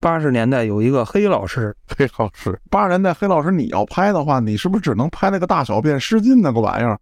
[0.00, 6.96] 八十年代有一个黑老师， 黑老师，八十年代黑老师，你要拍的话，你是不是只能拍那个大小便失禁那个玩意儿？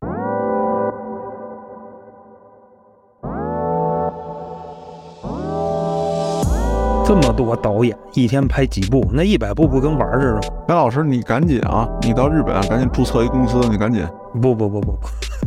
[7.05, 10.41] 这么多导演一天拍几部，那一百部不跟玩儿似的吗？
[10.67, 14.09] 黑老师，你赶紧啊，你到日本啊，赶紧注册一公司，你赶紧。
[14.41, 14.99] 不不不不不，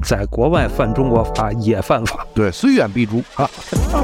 [0.03, 2.23] 在国外犯中国法也犯法。
[2.35, 3.49] 对，虽远必诛啊！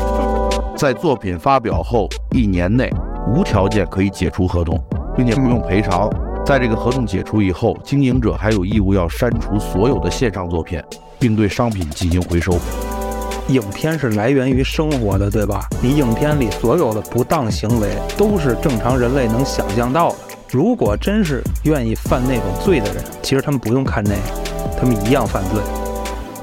[0.76, 2.92] 在作品发表后一年内，
[3.28, 4.80] 无条件可以解除合同，
[5.16, 6.10] 并且不用赔偿。
[6.46, 10.82] 在这个合同解除以后，经营者还有义务要删除所有的线上作品，
[11.18, 12.58] 并对商品进行回收。
[13.48, 15.68] 影片是来源于生活的，对吧？
[15.82, 20.16] 你影片里所有的不当行为都是正常人类能想象到的。
[20.52, 25.62] 如果真是愿意犯那种罪的人，其实他们不用看那个，他们一样犯罪。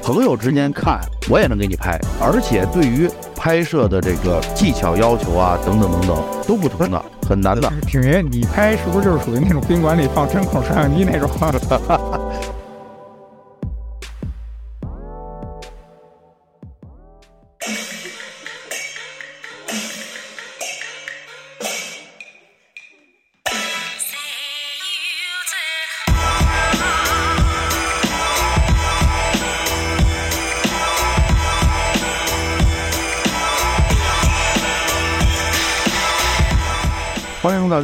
[0.03, 7.73] 朋友之间看，我也能给你拍，而且对于拍摄的这个技巧要求啊，等等等等，都不同的，很难的。
[7.87, 11.31] 挺爷，你拍是不是就是属于那种宾馆里放针孔摄像机那种？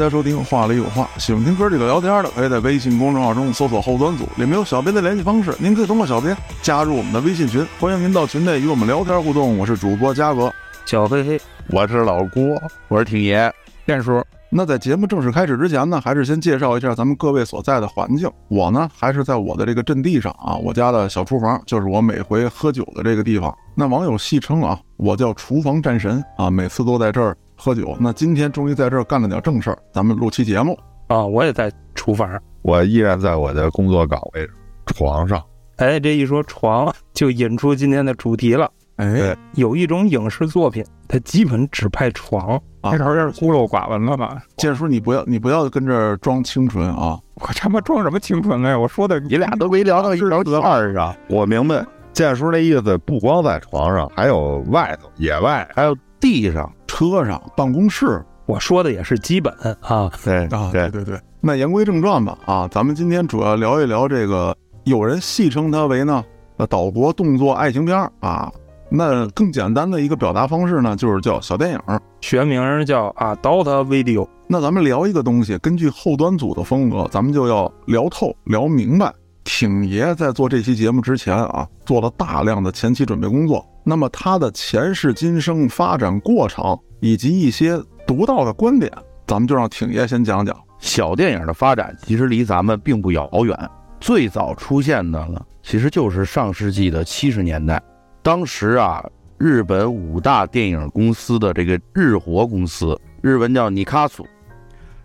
[0.09, 9.59] 收听《话里有话》，喜欢听哥几个聊天的，可以在微信公众号中搜索“后端组”，里面有小编的联系方式，您可以通过小编加入我们的微信群，欢迎您到群内与我们聊天互动。
[9.59, 10.53] 我是主播嘉哥，
[10.87, 12.43] 小黑黑，我是老郭，
[12.89, 13.53] 我是挺爷，
[13.85, 14.23] 电叔。
[14.51, 18.31] 那在节目正式开始之前呢，还是先介绍一下咱们各位所在的环境。
[18.49, 23.55] 我呢，还是在我的这个阵地上啊，我家的小厨房就是我每回喝酒的这个地方。
[23.75, 27.37] 那网友戏称啊，我叫厨房战神啊，每次都在这儿。
[27.59, 30.79] 喝酒，那今天终于在这儿干了点正事儿，咱们录期节目
[31.09, 31.27] 啊！
[31.27, 34.55] 我也在厨房，我依然在我的工作岗位上，
[34.87, 35.43] 床上。
[35.77, 38.71] 哎，这一说床，就引出今天的主题了。
[38.97, 44.43] 哎，有一种影视作品，它基本只拍床，开头有点孤陋寡闻了吧？
[44.57, 47.19] 建叔，你不要，你不要跟这儿装清纯啊！
[47.35, 48.79] 我他妈装什么清纯呀？
[48.79, 51.15] 我说的，你俩都没聊到一条线上。
[51.29, 56.69] 我明白建叔那意思，不光在床上，还有外头、野外，还有地上。
[56.99, 60.11] 车上、办公室，我说的也是基本啊。
[60.25, 61.17] 对啊，对对对。
[61.41, 66.25] 那言归正传吧，啊，咱们今天主要聊一聊这个，有人戏称它为呢，
[66.57, 68.51] 呃，岛国动作爱情片啊。
[68.91, 74.27] 那更简单的一个表达方式呢，就是叫小电影，学名叫啊，Dota Video。
[74.49, 79.15] 那咱们聊一个东西，根据后端组的风格，咱们就要聊透、聊明白。
[79.45, 83.65] 挺爷在做这期节目之前啊，做了大量的前期准备工作。
[83.89, 88.93] 那么他的前世今生发展过程以及一些独到的观点，
[89.27, 90.55] 咱们就让挺爷先讲讲。
[90.79, 93.59] 小电影的发展其实离咱们并不遥远，
[93.99, 97.83] 最早出现的呢，其实就是上世纪的七十年代。
[98.23, 99.03] 当时啊，
[99.39, 104.27] 日本五大电影公司的这个日活公司，日文叫尼卡索，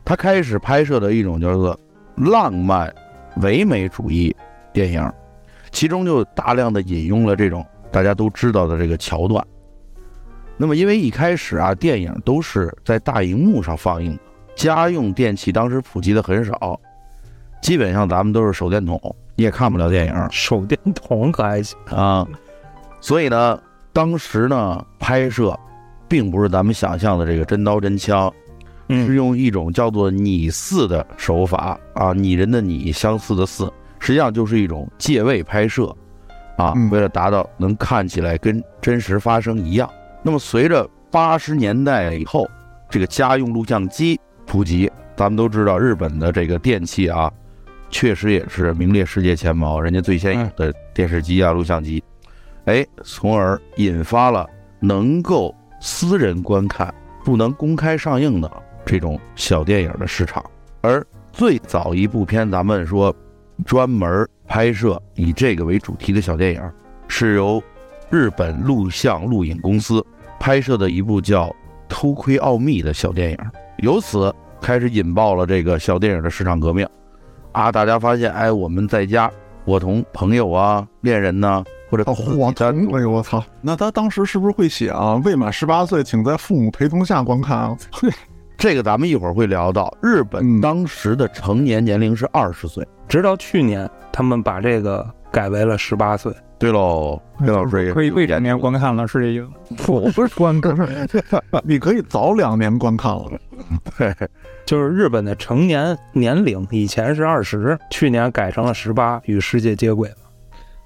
[0.03, 1.79] 他开始拍摄的一种叫做
[2.17, 2.93] 浪漫。
[3.37, 4.35] 唯美主义
[4.73, 5.09] 电影，
[5.71, 9.45] 其中就大量的引用了这种大家都知道的这个桥段。
[10.57, 14.19] 那么，因为一开始啊，电影都是在大荧幕上放映的，
[14.55, 16.79] 家用电器当时普及的很少，
[17.61, 18.99] 基本上咱们都是手电筒，
[19.35, 20.27] 你也看不了电影。
[20.31, 22.27] 手电筒可还行啊？
[22.99, 23.61] 所以呢，
[23.93, 25.57] 当时呢，拍摄
[26.07, 28.33] 并不是咱们想象的这个真刀真枪。
[28.89, 35.95] 是用一种叫做拟似的手法啊，拟人的拟，相似的似，实际上就是一种借位拍摄，
[36.57, 39.89] 啊，为了达到能看起来跟真实发生一样。
[40.21, 42.47] 那么随着八十年代以后，
[42.89, 47.31] 这个家用录像机普及，咱们都知道日本的这个电器啊，
[47.89, 52.03] 确实也是名列世界前茅，人家最先有的电视机啊、录像机，
[52.65, 54.47] 哎，从而引发了
[54.79, 56.93] 能够私人观看、
[57.23, 58.51] 不能公开上映的。
[58.85, 60.43] 这种小电影的市场，
[60.81, 61.01] 而
[61.31, 63.15] 最早一部片，咱们说
[63.65, 66.61] 专门拍摄以这个为主题的小电影，
[67.07, 67.61] 是由
[68.09, 70.05] 日本录像录影公司
[70.39, 71.47] 拍摄的一部叫
[71.87, 73.37] 《偷窥奥秘》的小电影，
[73.77, 76.87] 由此开始引爆了这个小电影的市场革命。
[77.51, 79.31] 啊，大家发现，哎，我们在家，
[79.63, 83.43] 我同朋友啊、恋人呢，或者嚯，真哎呦我操！
[83.61, 85.21] 那他当时是不是会写啊？
[85.23, 87.77] 未满十八岁，请在父母陪同下观看啊？
[88.63, 96.33] 这个咱们一会儿会聊到，日本当时的成年年龄是二十岁，直到去年他们把这个改为了十八岁。
[96.57, 99.45] 对喽，黑老师也可以未成年观看了，是这意
[99.75, 99.91] 思？
[99.91, 100.77] 我不是观看，
[101.65, 103.31] 你可以早两年观看了。
[103.97, 104.15] 对，
[104.65, 110.15] 就是日本的成年年龄以前是二十，去年改成了十八，与世界接轨了。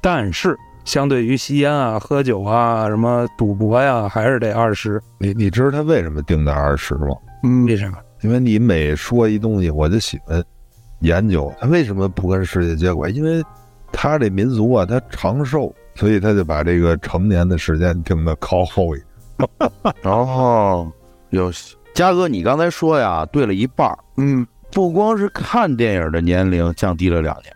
[0.02, 5.00] 但是相对于吸烟啊、喝酒啊、什么赌博呀，还是得二十。
[5.20, 7.10] 你你知道他为什么定在二十吗？
[7.48, 7.92] 嗯，为啥？
[8.22, 10.44] 因为你每说一东西，我就喜欢
[11.00, 13.44] 研究他为什么不跟世界接轨，因为
[13.92, 19.00] 他这民族啊，他长寿，所以他就把这个成年的时间定的靠后一
[19.38, 19.72] 点。
[20.04, 20.92] 哦，
[21.30, 21.52] 有
[21.94, 23.98] 嘉哥，你刚才说呀，对了一半儿。
[24.18, 27.54] 嗯，不光是看电影的年龄降低了两年，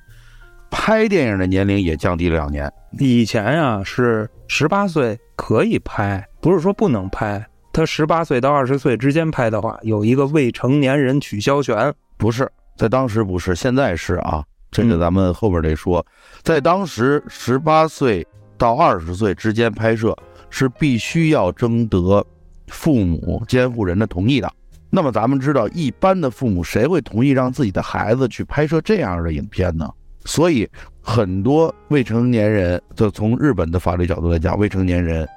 [0.69, 2.71] 拍电影的年龄也降低了两年。
[2.99, 7.43] 以前呀是十八岁可以拍，不是说不能拍。
[7.73, 11.93] 他十八岁到二十岁之间拍的话，有一个未成年人取消权。
[12.17, 14.43] 不是，在当时不是，现在是啊。
[14.71, 16.05] 这个咱们后边得说，
[16.43, 18.25] 在当时十八岁
[18.57, 20.15] 到二十岁之间拍摄
[20.49, 22.25] 是必须要征得
[22.67, 24.49] 父母监护人的同意的。
[24.89, 29.89] 那么咱们知道，一般的父母谁会同意让自己的孩子去拍摄这样的影片呢？
[30.23, 30.69] 所以
[31.01, 35.27] 很多未成年人，就从日本的法律角度来讲，未成年人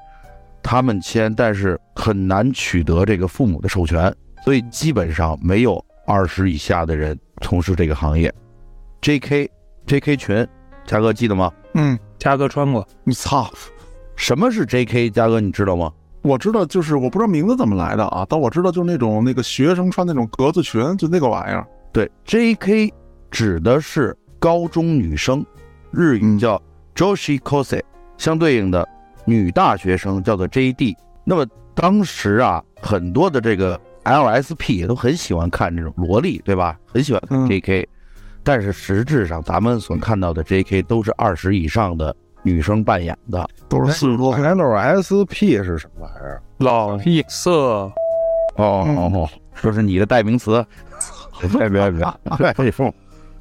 [0.64, 4.12] 他们签，但是很难取得这个父母的授权，
[4.42, 8.32] 所以基本上没有二十以下的人从事这个行业。
[9.02, 9.50] J.K.
[9.86, 10.16] J.K.
[10.16, 10.48] 群，
[10.86, 11.52] 嘉哥记得吗？
[11.74, 13.50] 嗯，嘉哥穿过，你操！
[14.16, 15.10] 什么是 J.K.
[15.10, 15.92] 嘉哥，你知道吗？
[16.22, 21.66] 我知道，就是我不知道名字怎么来的啊，但我知道就是那种那个学生穿那种格子裙，就那个玩意儿。
[21.92, 22.90] 对，J.K.
[23.30, 25.44] 指的是高中女生，
[25.90, 26.60] 日语叫
[26.94, 27.82] Joshi Kose，
[28.16, 28.88] 相对应的
[29.24, 30.96] 女大学生叫做 J.D。
[31.24, 34.86] 那么当时啊，很多的这个 L.S.P.
[34.86, 36.78] 都很喜欢看这种萝莉，对吧？
[36.92, 37.88] 很喜欢看嗯 J.K.，、
[38.42, 40.82] 但是实质上咱们所看到的 J.K.
[40.82, 43.48] 都是二十以上的女生扮演的。
[43.68, 44.44] 都是四十多岁。
[44.44, 46.42] LSP 是什么玩意儿？
[46.58, 46.98] 老
[47.28, 47.92] 色哦
[48.56, 49.28] 哦哦，
[49.60, 50.64] 这是你的代名词。
[51.58, 52.04] 别别别！
[52.30, 52.94] 哎呦，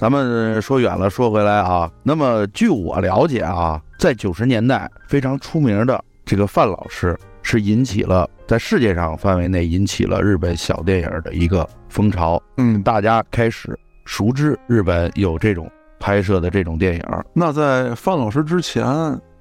[0.04, 1.90] 咱们说远了，说回来啊。
[2.04, 15.72] 那么据我了解啊，在九十年代非常出名的这个范老师，是引起了在世界上范围内引起了日本小电影的一个风潮，嗯，大家开始熟知日本有这种
[16.02, 17.04] 拍摄的这种电影。
[17.32, 18.86] 那在范老师之前，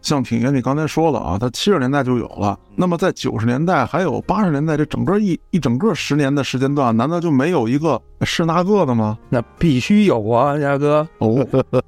[0.02, 2.58] 像挺爷你刚才说了啊，他七十年代就有了。
[2.76, 9.16] 那么在九十年代还有八十年代这整个一一整个十年的时间段，难道就没有一个是那个的吗？
[9.28, 11.06] 那必须有啊，嘉哥。
[11.19, 11.46] 哦，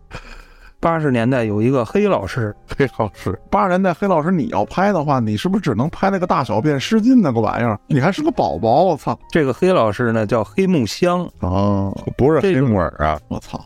[0.81, 7.79] 八十年代有一个黑老师， 黑老师，八十年代黑老师你要拍的话，你是不是只能拍那个大小便失禁那个玩意儿？
[7.87, 9.19] 你还是个宝宝，我操！
[9.31, 11.27] 这个黑老师呢叫黑木香。
[11.41, 13.59] 哦，不是黑木耳啊，我操！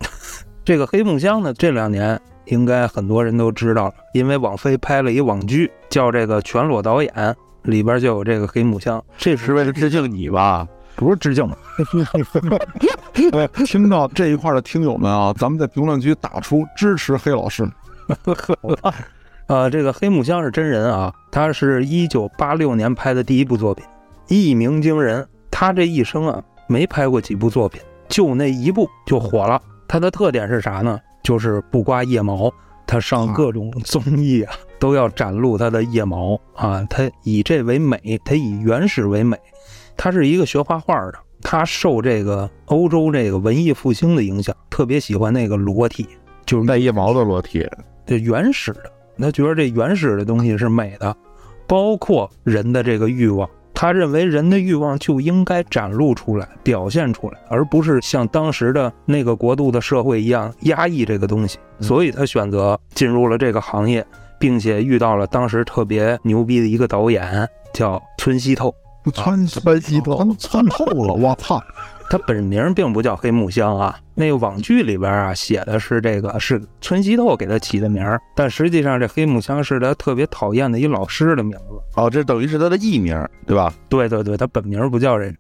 [0.64, 7.12] 这个黑木香呢，这两年应该很多人都知道了，因为网飞拍了一网剧，叫这个《全裸导演》，
[7.62, 9.02] 里边就有这个黑木香。
[9.16, 10.66] 这是为了致敬你吧？
[10.96, 11.48] 不是致敬？
[13.64, 17.68] 听到这一块的听友们啊，咱们在评论区打出支持黑老师。
[19.46, 23.84] 呃，这个黑木香是真人啊，他是一九八六年拍的第一部作品，
[24.26, 25.26] 一鸣惊人。
[25.50, 29.60] 他这一生啊，没拍过几部作品，就那一部就火了。
[29.86, 30.98] 他的特点是啥呢？
[31.22, 32.52] 就是不刮腋毛，
[32.86, 36.82] 他上各种综艺啊，都要展露他的腋毛啊。
[36.88, 39.36] 他以这为美，他以原始为美。
[39.96, 46.06] 他是一个学画画的，他受这个欧洲这个文艺复兴的影响，特别喜欢那个裸体，
[46.46, 47.68] 就是带腋毛的裸体，
[48.06, 51.14] 这原始的，他觉得这原始的东西是美的，
[51.66, 53.48] 包括人的这个欲望。
[53.80, 61.60] 他认为人的欲望就应该展露出来、表现出来，而不是像当时的那个国度的社会一样压抑这个东西。
[61.78, 64.04] 所以他选择进入了这个行业，
[64.36, 68.74] 并且遇到了当时特别牛逼的一个导演，叫村西透。
[69.14, 71.14] 村村西透，穿透了！
[71.14, 71.62] 我操！
[72.10, 82.00] 他本名并不叫黑木香啊，那个网剧里边啊写的是这个是村西透给他起的名儿，但实际上这黑木香是他特别讨厌的一老师的名字。
[82.00, 83.14] 哦，这等于是他的艺名，
[83.46, 83.72] 对吧？
[83.90, 85.34] 对对对，他本名不叫这个。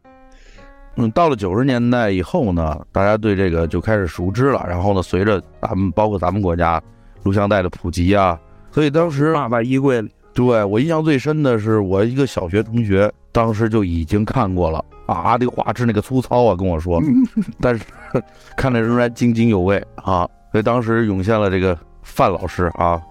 [0.96, 4.66] 嗯，到了九十年代以后呢，大家对这个就开始熟知了。
[4.68, 6.82] 然后呢，随着咱们包括咱们国家
[7.22, 8.38] 录像带的普及啊，
[8.70, 17.02] 所以当时爸爸衣柜里，对我印象最深的是，我一个小学同学当时就已经看过了啊，那个画质那个粗糙啊，跟我说，
[17.60, 17.84] 但是
[18.56, 20.28] 看着仍然津津有味啊。
[20.52, 23.02] 所以当时涌现了这个范老师啊，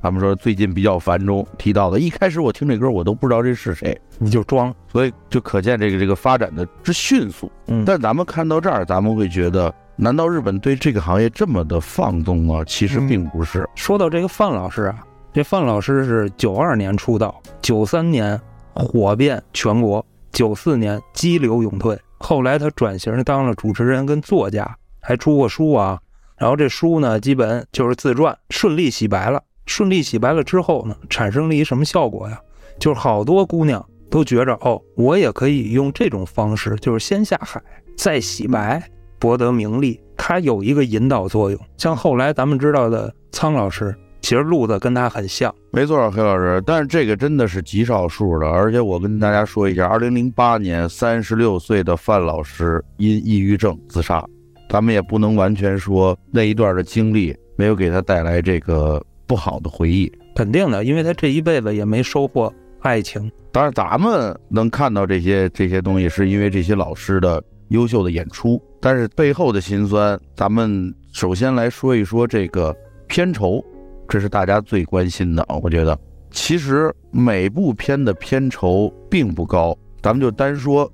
[0.00, 4.74] 他们说最近比较繁中提到的，一开始我听这歌我都不知道这是谁，你就装。
[4.88, 7.52] 所以就可见这个这个发展的之迅速。
[7.66, 12.64] 嗯但咱们看到这儿，咱们会觉得，难道日本对这个行业这么的放纵吗？
[12.66, 13.68] 其实并不是。
[13.74, 18.40] 说到这个范老师啊，这范老师是九二年出道，九三年
[18.74, 26.00] 火遍全国，九四年激流勇退，后来他转型当了主持人跟作家，还出过书啊。
[26.36, 29.40] 然后这书呢，基本就是自传，顺利洗白了。
[29.66, 32.40] 顺利洗白了之后呢，产生了一什么效果呀？
[32.80, 37.62] 就是好多姑娘都觉着，哦，我也可以用这种方式，就是先下海
[37.96, 38.82] 再洗白，
[39.20, 40.00] 博得名利。
[40.16, 41.60] 它有一个引导作用。
[41.76, 45.54] 像后来咱们知道的苍老师，其实路子跟他很像。
[45.72, 48.46] 没错，黑老师，但是这个真的是极少数的。
[48.48, 54.24] 而且我跟大家说一下，二零零八年，三十六岁的范老师因抑郁症自杀。
[54.68, 59.02] 咱们也不能完全说那一段的经历没有给他带来这个。
[59.26, 63.30] 不好的回忆，肯定的，因为他这一辈子也没收获爱情。
[63.52, 68.60] 当然，咱们能看到这些这些东西，是因为这些老师的优秀的演出。
[68.80, 73.64] 但是背后的辛酸，咱们首先来说一说这个片酬，
[74.10, 75.46] 这是大家最关心的。
[75.62, 75.96] 我觉得，
[76.32, 80.90] 其实每部片的片酬并不高，咱们就单说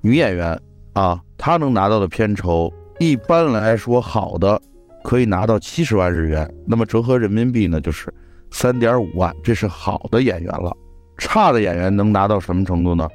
[0.00, 0.58] 女演员
[0.94, 4.60] 啊，她能拿到的片酬，一般来说好的。
[5.02, 8.10] 可以拿到七十万日元，那么折合人民币呢，就是
[8.50, 10.74] 三点五万，这是好的演员了。
[11.18, 13.06] 差的演员能拿到什么程度呢？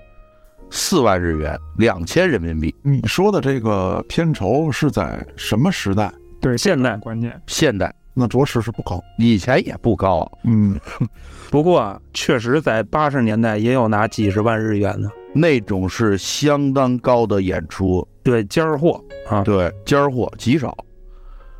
[0.70, 2.75] 四万日元，两千人民币。
[2.84, 6.13] 你说的这个片酬是在什么时代？
[6.39, 10.29] 对，现代关键，现代那着实是不高，以前也不高。
[10.43, 10.77] 嗯，
[11.49, 18.05] 不过确实在八十年代也有拿几十万日元的，那种是相当高的演出。
[18.21, 20.77] 对，尖儿货啊，对，尖儿货极少。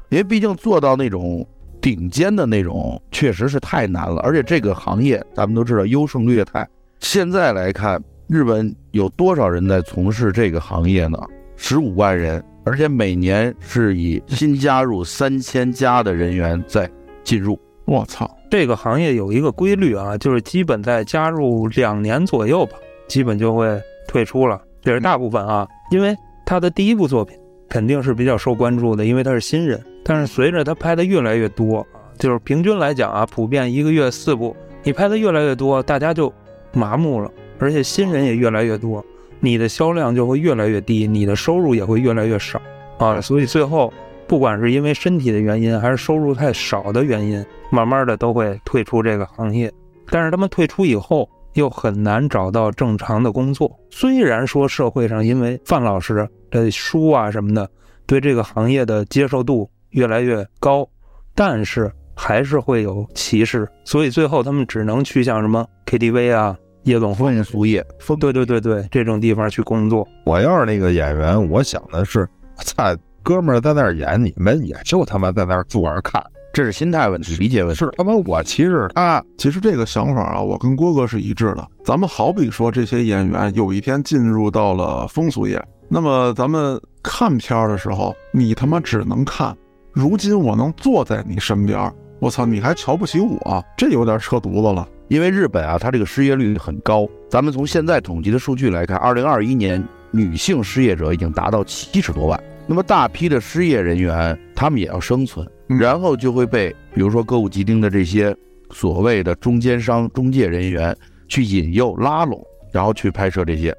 [0.10, 1.48] 因为毕竟做到那种
[1.80, 4.22] 顶尖的那种，确实是太难了。
[4.22, 6.68] 而且这个行业，咱们都知道优胜劣汰。
[7.00, 11.18] 现在来看，日本有多少人在从事这个行业呢？
[11.56, 16.90] 十五万人，而且每年是以新加入三千家的人员在
[17.24, 17.60] 进入。
[17.86, 24.62] 我操，这个行业有一个规律啊，就是基本在加入两年左右吧，基本就会退出了。
[24.82, 27.36] 这是大部分啊，因为他的第一部作品
[27.68, 29.84] 肯定是比较受关注的，因为他是新人。
[30.04, 31.86] 但是随着他拍的越来越多，
[32.18, 36.32] 就是平均来讲啊，普遍一个月四部，你拍的越来越多，大家就
[36.72, 39.04] 麻木了，而且新人也越来越多，
[39.40, 42.62] 你的销量就会越来越低，你的收入也会越来越少
[42.98, 43.20] 啊。
[43.22, 43.94] 所以最后，
[44.28, 49.72] 不管是因为身体的原因，还是收入太少的原因，慢慢的都会退出这个行业。
[50.10, 53.80] 但是他们退出以后，又很难找到正常的工作。
[53.90, 57.70] 虽然说社会上因为范老师的书啊什么的，
[58.06, 59.70] 对这个行业的接受度。
[59.94, 60.88] 越来越高，
[61.34, 67.86] 但是还是会有歧视，所以最后他们只能去像什么 KTV 啊、夜总会、俗业，
[68.20, 70.08] 对对对对，这种地方去工作。
[70.26, 77.80] 我要是那个演员，我想的是，操，哥们儿在那儿演，你们也就他妈在那儿坐着看，这是心态问题，理解问题。
[77.80, 81.68] 是他妈我其实啊，其实这个想法啊，我跟郭哥是一致的。
[81.84, 89.56] 咱们好比说，这些演员有一天进入到了风俗业，那么咱们看片儿的时候，你他妈只能看。
[89.92, 93.64] 如今我能坐在你身边，我操，你还瞧不起我？
[93.76, 94.88] 这有点扯犊子了。
[95.10, 97.10] 因为日本啊，它这个失业率很高。
[97.28, 102.42] 咱们从现在统计的数据来看，二零二一年女性失业者已经达到七十多万。
[102.68, 108.36] 那么大批的失业人员，他们也要生存，然后就会被比如说歌舞伎町的这些
[108.70, 110.96] 所谓的中间商、中介人员
[111.28, 112.40] 去引诱、拉拢，
[112.72, 113.76] 然后去拍摄这些。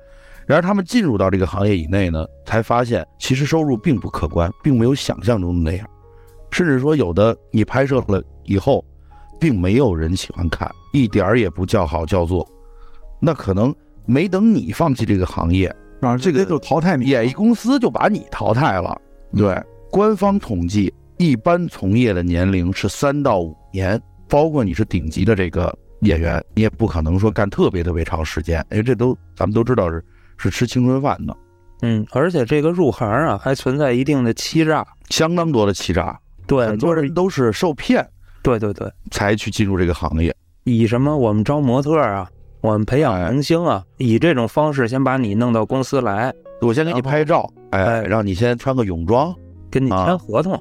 [0.46, 5.88] 然而他们进入到这个行业以内呢，才发现其实收入并不可观，并没有想象中的那样。
[6.50, 8.84] 甚至说，有的你拍摄了以后，
[9.40, 12.46] 并没有人喜欢看，一点儿也不叫好叫座。
[13.18, 19.00] 那可能没等你放弃这个行业，啊，这个就淘汰你，演艺公司就把你淘汰了。
[19.34, 30.04] 对，官方统计，一般从业的年龄是三到五年，包括你是顶级的这个演员，你也不可能说干特别特别长时间，因为这都咱们都知道是
[30.36, 31.36] 是吃青春饭的。
[31.82, 36.18] 嗯，而且这个入行啊，还存在一定的欺诈，相当多的欺诈。
[36.46, 38.06] 对，很多人都是受骗，
[38.42, 40.34] 对对对，才去进入这个行业。
[40.64, 42.30] 以什么我们招模特啊，
[42.60, 49.34] 我们培养明星啊，以这种方式先把你弄到公司来，我先给你拍照，哎，让你先穿个泳装，
[49.70, 50.60] 跟你签合同，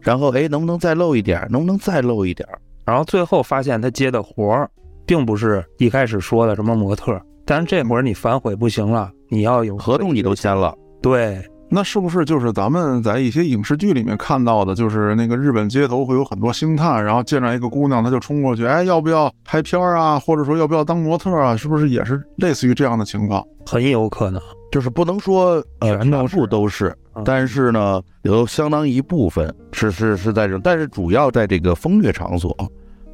[0.00, 1.46] 然后哎，能不能再露一点？
[1.50, 2.48] 能不能再露一点？
[2.84, 4.70] 然后最后发现他接的活儿，
[5.06, 11.42] 并不是一开始说的什么模特，但是这会儿你反悔不行了，你要有合同，你都签了，对。
[11.74, 20.18] 那是不是就是咱们在一些影视剧里面看到的，就是那个日本街头会有很多星探，然后见着一个姑娘，他就冲过去，哎，要不要拍片儿啊？
[20.18, 21.56] 或者说要不要当模特啊？
[21.56, 23.42] 是不是也是类似于这样的情况？
[23.64, 32.54] 很有可能，就是不能说全部都是，但是呢，有相当一部分是是是在这，但是主要在这个风月场所，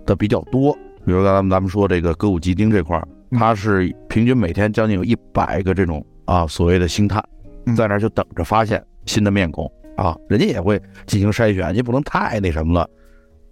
[0.04, 0.76] 的比较多。
[1.06, 3.06] 比如刚才咱们说这个歌舞伎町这块儿，
[3.38, 7.22] 它是平均每天将近有一百个这种啊所谓的星探，
[7.74, 12.88] 在那儿就等着发现新的面孔啊，人家也会进行筛选，你不能太那什么了。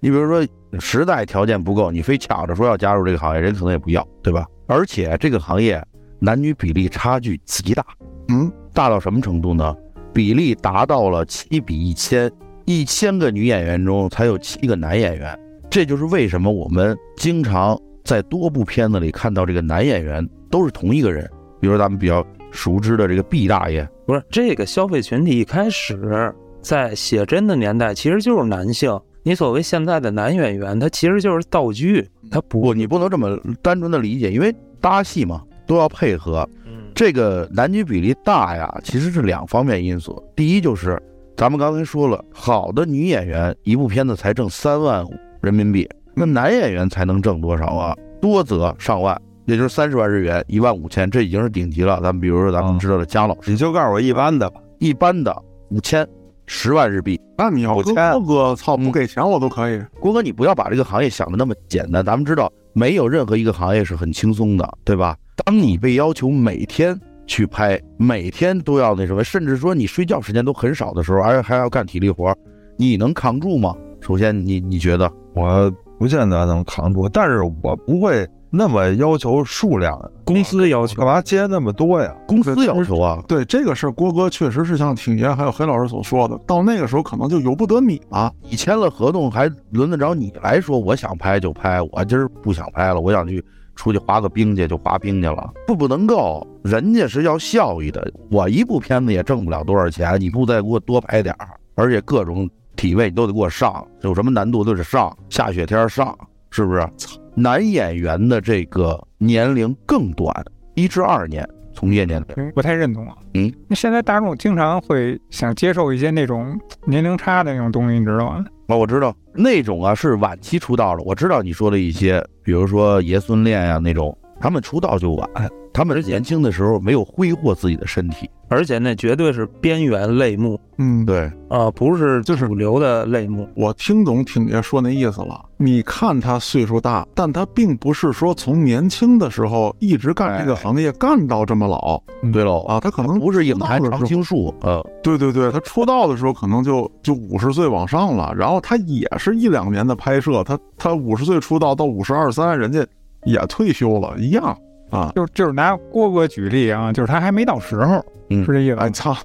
[0.00, 0.46] 你比如说
[0.78, 4.46] 实在条件不够，你非抢着说要加入这个行业，人可能也不要，对吧？
[4.66, 5.82] 而且这个行业
[6.18, 7.84] 男女比例差距极大，
[8.28, 9.74] 嗯，大到什么程度呢？
[10.12, 12.30] 比例达到了七比一千，
[12.64, 15.38] 一千个女演员中才有七个男演员。
[15.68, 21.28] 这就是为什么我们经常在多部片子里看到这个男演员都是同一个人，
[21.60, 26.32] 比如咱们比较熟知的这个毕大爷，不是这个消费群体一开始
[26.62, 28.98] 在写真的年代其实就是男性。
[29.24, 36.48] 你所谓现在的男演员，他其实就是道具，他不，你不能这么单纯的理解，因为搭戏嘛都要配合。
[36.94, 40.22] 这个男女比例大呀，其实是两方面因素。
[40.36, 41.02] 第一就是
[41.36, 45.04] 咱们刚才说了，好的女演员一部片子才挣三万。
[45.42, 47.96] 人民币，那男演员才能挣多少啊？
[48.20, 52.00] 多则上万，也就是三十万日元，一万五千，这已经是顶级了。
[52.02, 55.34] 咱们比如说，咱们知道的姜老师，你就告诉我一般的吧，一般的
[55.70, 56.06] 五千，
[56.46, 57.20] 十万日币。
[57.38, 57.82] 那你要郭
[58.20, 59.80] 哥，操，不给钱我都可以。
[60.00, 62.04] 郭哥，你不要把这个行业想的那么简单。
[62.04, 65.16] 咱们知道，没有任何一个行业是很轻松的，对吧？
[65.44, 72.34] 当你被要求每天去拍，每天都要那什么，甚至说你睡觉时间都很少的时候，而且还要干体力活，
[72.76, 73.74] 你能扛住吗？
[74.00, 75.10] 首先，你你觉得？
[75.34, 80.00] 我不见得能扛住，但是我不会那么要求数量。
[80.24, 82.14] 公司要求干嘛接那么多呀？
[82.26, 83.22] 公司要求啊。
[83.28, 88.32] 对这个事儿，郭哥确实是像挺爷还有黑老师所说的，到那个时候可能就由不得你了。
[88.48, 96.46] 你签了合同，还轮得着你来说我想拍就拍，我今儿不想拍了，我想去出去滑个冰去就滑冰去了，不不能够。
[96.62, 102.48] 人家是要效益的，我一部片子也挣不了多少钱，你不再给我多拍点儿，而且各种。
[102.76, 105.10] 体位你都得给我上，有什么难度都得上。
[105.30, 106.14] 下雪天上，
[106.56, 106.88] 是不是？
[107.34, 110.34] 男演员的这个年龄更短，
[110.74, 113.14] 一至二年从业年龄，不太认同啊。
[113.34, 118.42] 嗯，那现在大众经常会想接受一些那种年龄差的那种东西，你知道吗？
[118.68, 121.02] 啊，我知道那种啊是晚期出道的。
[121.02, 125.28] 我知道你说的一些，比如说爷孙恋呀那种，他们出道就晚，
[125.76, 128.30] 他们年轻的时候没有挥霍自己的身体。
[128.48, 133.46] 而且那绝对是边缘类目，嗯，对啊，不是就是主流的类目。
[133.56, 135.44] 我听懂挺爷说那意思了。
[135.56, 142.00] 你看他岁数大，但他并不是说从年轻的时候一直干这个行业干到这么老。
[142.32, 144.54] 对喽啊，他可能不是影坛常青树。
[144.62, 152.86] 呃，对对对，他出道的时候可能就就五十岁往上了，然后他也是一两年的拍摄，他他五十岁出道到五十二三，人家
[153.24, 154.56] 也退休了一样
[154.96, 155.12] 啊。
[155.14, 158.04] 就就是拿郭哥举例啊，就是他还没到时候。
[158.30, 158.76] 嗯，是这意思。
[158.76, 159.16] 哎，操！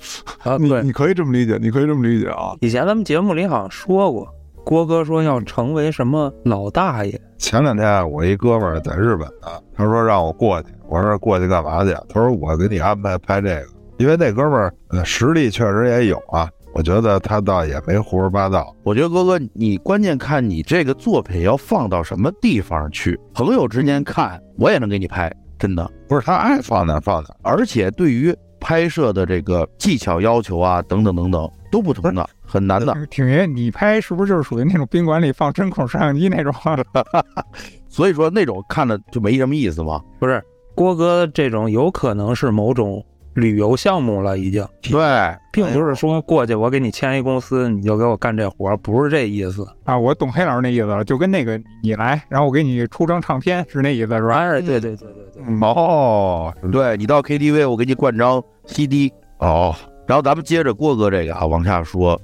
[0.60, 2.56] 你你可以这么理解，你可以这么理解啊。
[2.62, 4.28] 以前咱们节目里好像说过，
[4.64, 7.20] 郭哥说要成为什么老大爷。
[7.40, 11.92] 前两天我一哥们儿在日本呢，他说让我过去，我说过去干嘛去？
[12.08, 13.66] 他说我给你安排拍这个，
[13.98, 16.48] 因为那哥们儿呃实力确实也有啊。
[16.74, 18.74] 我觉得他倒也没胡说八道。
[18.84, 25.30] 我觉得哥哥，你关键看你这个作品要放到什么地方去，朋友之间看我也能给你拍，
[25.62, 28.36] 真的不是他爱放哪放哪，而且对于。
[28.63, 32.95] 拍摄的这个技巧要求啊，等等等等，都不同的，很难的。
[33.10, 36.54] 挺爷，你拍是不是就是属于那种宾馆里放针孔摄像机那种？
[37.89, 40.00] 所以说那种看着就没什么意思嘛？
[40.19, 40.39] 不是，
[40.76, 43.04] 郭哥这种有可能是某种。
[43.34, 45.00] 旅游项目了，已经对，
[45.54, 49.98] 并不是说过去我给你签一公司，你就给我干这活，不是这意思啊。
[49.98, 54.36] 我懂黑老师那意思了，就跟那个你来，然后我给你出张唱片，是那意思是吧？
[54.36, 55.60] 哎，对对对对对。
[55.62, 59.74] 哦，对你到 KTV，我给你灌张 CD 哦。
[60.08, 62.20] 然后咱们接着郭哥这个啊往下说，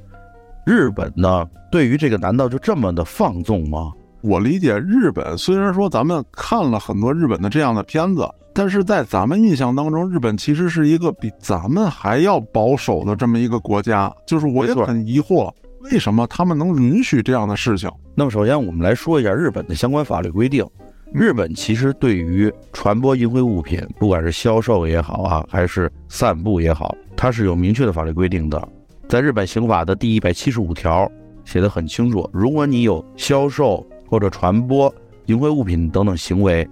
[0.65, 3.93] 日本呢，对于这个难道就这么的放纵吗？
[4.23, 8.27] 我理解日本，虽然说咱们看了很多日本的这样的片子。
[8.57, 14.11] 但是在咱们印象当中，日本其实是一个比咱们还要保守的这么一个国家。
[14.25, 15.53] 就是我也很疑惑，
[15.91, 17.87] 为什么他们能允许这样的事情？
[18.15, 20.65] 那么首先我们来说一下日本的相关法律规定。
[21.13, 28.67] 日本其实对于传播淫秽物品，不管是销售也好啊，还是散布也好，它是有明确的法律规定的。
[29.07, 31.07] 在日本刑法的第一百七十五条
[31.45, 34.91] 写得很清楚，如果你有销售或者传播
[35.27, 36.67] 淫秽物品等等行为。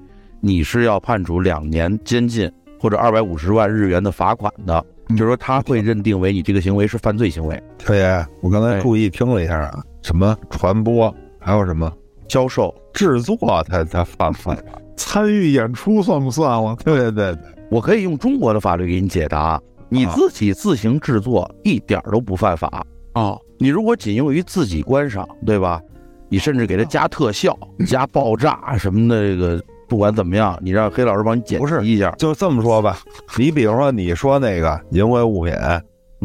[0.45, 7.59] 你是要判处两年监禁或者二百五十万日元的罚款的，就是说他会认定为你这个行为是犯罪行为。
[7.79, 11.91] 特爷，我刚才注意听了一下啊，什么传播，还有什么
[12.27, 13.35] 销售、制作，
[13.67, 14.63] 他他犯不犯？
[14.95, 16.61] 参与演出算不算？
[16.61, 19.59] 我 对对对对，我可以用中国的法律给你解答。
[19.89, 23.35] 你自己自行制作一点都不犯法啊！
[23.57, 25.81] 你如果仅用于自己观赏，对吧？
[26.29, 32.97] 你甚至给它加特效、加爆炸什么的，这个不管怎么样，你让黑老师帮你解不是辑一下，就这么说吧，
[33.37, 35.53] 你比如说你说那个淫秽物品，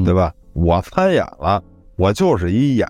[0.04, 0.32] 对吧？
[0.52, 1.62] 我参演了，
[1.96, 2.88] 我就是一演，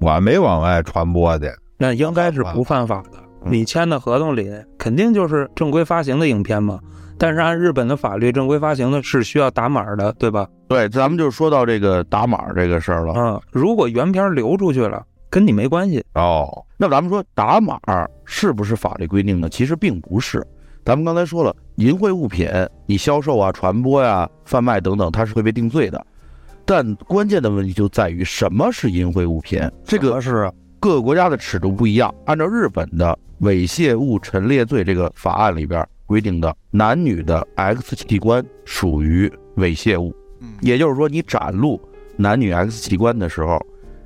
[0.00, 1.50] 我没往外传播去。
[1.78, 3.18] 那应该是不犯法的。
[3.18, 6.80] 嗯你签的合同里肯定就是正规发行的影片嘛。
[7.18, 10.48] 但是按日本的法律，正规发行的是需要打码的，对吧？
[10.66, 13.12] 对，咱们就说到这个打码这个事儿了。
[13.14, 16.00] 嗯，如果原片流出去了，跟你没关系。
[16.14, 17.76] 哦，那咱们说打码
[18.24, 19.48] 是不是法律规定的？
[19.48, 20.40] 其实并不是。
[20.84, 22.48] 咱们刚才说了，淫秽物品
[22.86, 26.06] 你销售啊、传播呀、贩卖等等，它是会被定罪的。
[26.64, 29.60] 但关键的问题就在于什么是淫秽物品？
[29.84, 32.14] 这个是各个国家的尺度不一样。
[32.26, 41.80] 按照日本的猥亵物陈列罪这个法案里边规定的，男女的 X 器官属于猥亵物，嗯也就是说，你展露
[42.16, 43.60] 男女 X 器官的时候，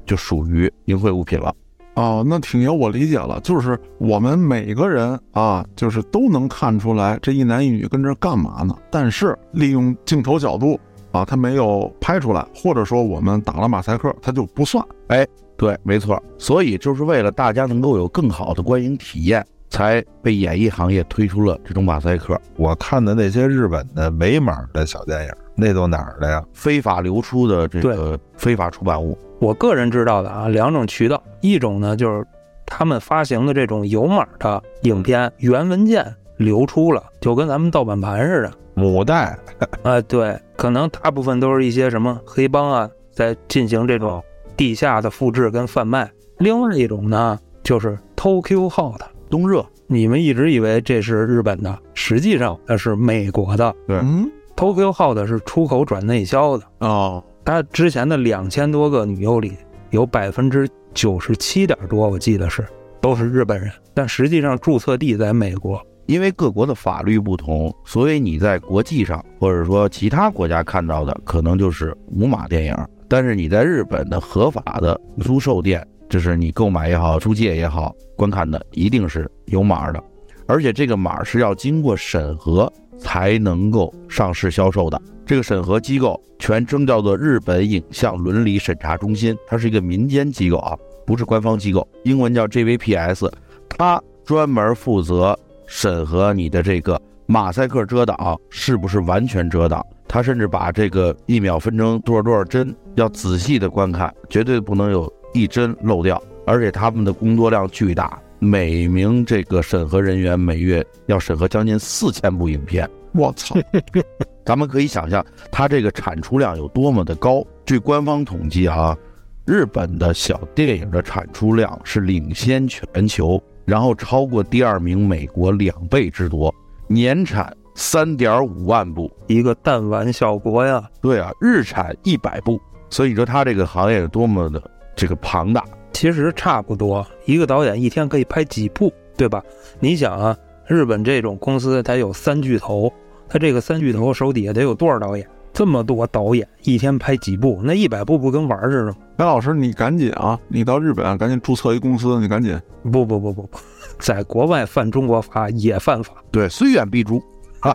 [0.08, 1.54] 就属于淫秽物品了。
[1.94, 8.72] 哦，那挺爷，我理解了，就是我们每个人啊，就是都能看出来这一男一女跟这干嘛呢？
[8.90, 10.78] 但是利用镜头角度
[11.10, 14.84] 啊，他没有拍出来，或者说我们打了马赛克，他就不算。
[15.08, 16.22] 哎对，没错。
[16.38, 22.38] 所以就是为了大家能够有更好的观影体验，才被演艺行业推出了这种马赛克。
[22.56, 26.44] 我看的那些日本的没码的小电影，那都哪儿的呀？
[26.52, 32.26] 非法流出的这个非法出版物，我个人知道的啊，两种渠道，一种呢就是
[32.66, 38.52] 他们发行的这种有码的影片原文件流出了，就跟咱们盗版盘似的。
[38.74, 39.36] 母带
[39.82, 44.22] 啊，对，可能大部分都是一些什么黑帮啊，在进行这种
[44.56, 46.08] 地下的复制跟贩卖。
[46.38, 49.64] 另外一种呢，就是 Tokyo Hot，东热。
[49.86, 53.74] 你们一直以为这是日本的，实际上那是美国的。
[53.86, 53.96] 对。
[53.98, 59.56] 嗯，Tokyo Hot 是出口转内销的，哦，它之前的两千多个女优里，
[59.90, 62.66] 有百分之九十七点多，我记得是
[63.00, 65.80] 都是日本人，但实际上注册地在美国。
[66.06, 72.74] 因为各国的法律不同，所以你在国际上或者说其他国家看到的可能就是无码电影，
[73.06, 80.02] 但是你在日本的合法的租售店，就是你购买也好、租借也好，观看的一定是有码的，
[80.46, 85.00] 而且这个码是要经过审核才能够上市销售的。
[85.26, 93.30] 这个审核机构全称叫做日本影像伦理审查中心，它是一个民间机构啊，不是官方机构，英文叫 JVPS，
[93.68, 95.38] 它专门负责。
[95.70, 99.84] 审核你的这个马赛克遮挡是不是完全遮挡？
[100.08, 106.22] 他甚至把这个一秒分成多少多少帧，要仔细的观看，绝对不能有一帧漏掉。
[106.46, 112.88] 而且他们的工作量巨大，每名这个审核人员每月要审核将近四千部影片。
[113.12, 113.54] 我操！
[114.46, 117.44] 咱们可以想象，它这个产出量有多么的高。
[117.66, 118.96] 据官方统计啊，
[119.44, 123.42] 日本的小电影的产出量是领先全球。
[123.66, 126.54] 然后超过第二名美国两倍之多，
[126.86, 130.82] 年产三点五万部，一个弹丸小国呀。
[131.02, 134.58] 对啊，日产一百部，所以你说它这个行业有多么的
[134.98, 135.64] 这个庞大。
[135.92, 139.42] 其实差不多，一个导演一天可以拍几部，对吧？
[139.80, 142.92] 你想啊，日本这种公司它有三巨头，
[143.28, 145.26] 它这个三巨头手底下得有多少导演？
[145.52, 147.60] 这么多导演一天拍几部？
[147.64, 148.96] 那一百部不跟玩似的吗？
[149.16, 150.38] 白老师，你赶紧啊！
[150.46, 152.60] 你到日本啊，赶紧注册一公司，你赶紧。
[152.84, 153.50] 不不不不不，
[153.98, 156.12] 在国外犯中国法也犯法。
[156.30, 157.20] 对，虽远必诛
[157.60, 157.74] 啊！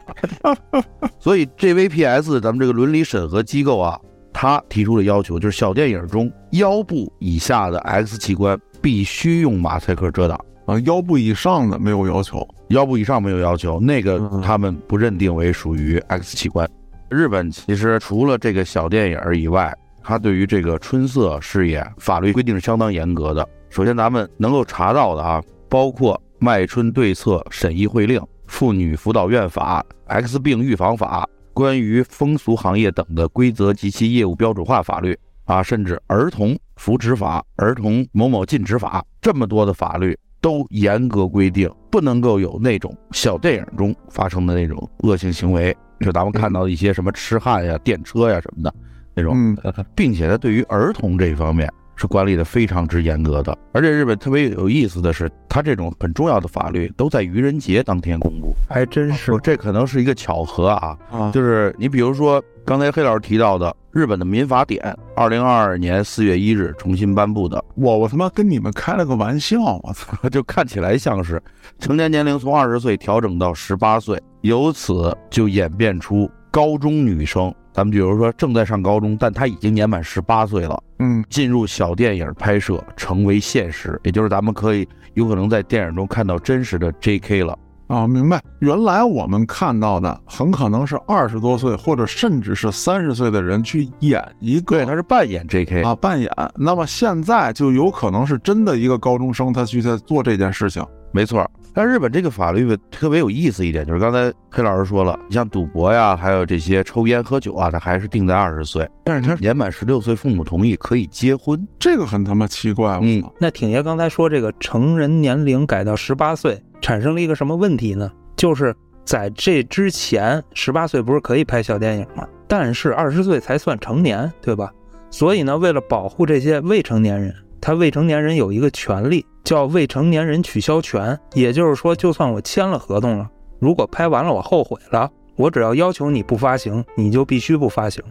[1.20, 4.00] 所以 JVPS 咱们这个伦理审核机构啊，
[4.44, 16.70] 他提出的要求就是小电影中腰部以下的 X 器官必须用马赛克遮挡啊，腰部以上的没有要求，腰部以上没有要求，那个嗯他们不认定为属于 X 器官。
[17.10, 23.48] 日本其实除了这个小电影以外，它对于这个春色事业法律规定是相当严格的。
[23.70, 29.82] 首先，咱们能够查到的啊，包括《卖春对策审议会令》《妇女辅导院法》
[30.22, 31.22] 《X 病预防法》
[31.54, 35.14] 《关于风俗行业等的规则及其业务标准化法律》
[35.46, 40.18] 啊，甚至《儿童扶持法》《儿童某某禁止法》这么多的法律。
[40.42, 48.76] 都严格规定，不能够有那种小电影中发生的那种恶性行为，就咱们看到的一些什么痴汉呀、电车呀什么的
[49.16, 49.58] 那种，嗯，
[49.96, 51.72] 并且它对于儿童这一方面
[52.04, 53.58] 是管理的非常之严格的。
[53.72, 59.32] 而且日本特别有意思的是，它这种很重要的法律都在愚人节当天公布，还真是。
[59.42, 60.98] 这可能是一个巧合啊。
[61.10, 70.14] 啊，就是你比如说刚才黑老师提到的日本的民法典，二零二二年四月一日重新颁布的，我我他妈跟你们开了个玩笑，我操！
[70.28, 71.42] 就看起来像是
[71.80, 87.44] 成年年龄从二十岁调整到十八岁，由此就演变出高中女生咱们比如说正在上高中，但他已经年满十八岁了，嗯进入小电影拍摄成为现实，也就是咱们可以有可能在电影中看到真实的 J.K.
[87.44, 87.58] 了。
[87.88, 88.42] 啊，明白。
[88.60, 95.82] 原来我们看到的很可能是二十多岁或者甚至是三十岁的人去演一个，对，他是扮演 J.K.
[95.84, 96.32] 啊扮演。
[96.56, 100.84] 那么现在就有可能是真的一个高中生，他去在做这件事情。
[101.12, 111.68] 没错，但日本这个法律特别有意思一点，就是刚才黑老师说了，你像赌博呀，还有这些抽烟喝酒啊，它还是定在二十岁，但是他年满十六岁，父母同意可以结婚。
[111.80, 113.24] 这个很他妈奇怪，我嗯！
[113.40, 118.12] 那挺爷刚才说这个成人年龄改到十八岁，产生了一个什么问题呢？
[118.36, 122.28] 就是在这之前，十八岁不是可以拍小电影吗？
[122.48, 124.72] 但是二十岁才算成年，对吧？
[125.10, 127.34] 所以呢，为了保护这些未成年人，
[127.66, 138.04] 他未成年人有一个权利叫未成年人取消权，也就是说，就算我签了合同了，如果拍完了我后悔了，我只要要求你不发行，你就必须不发行。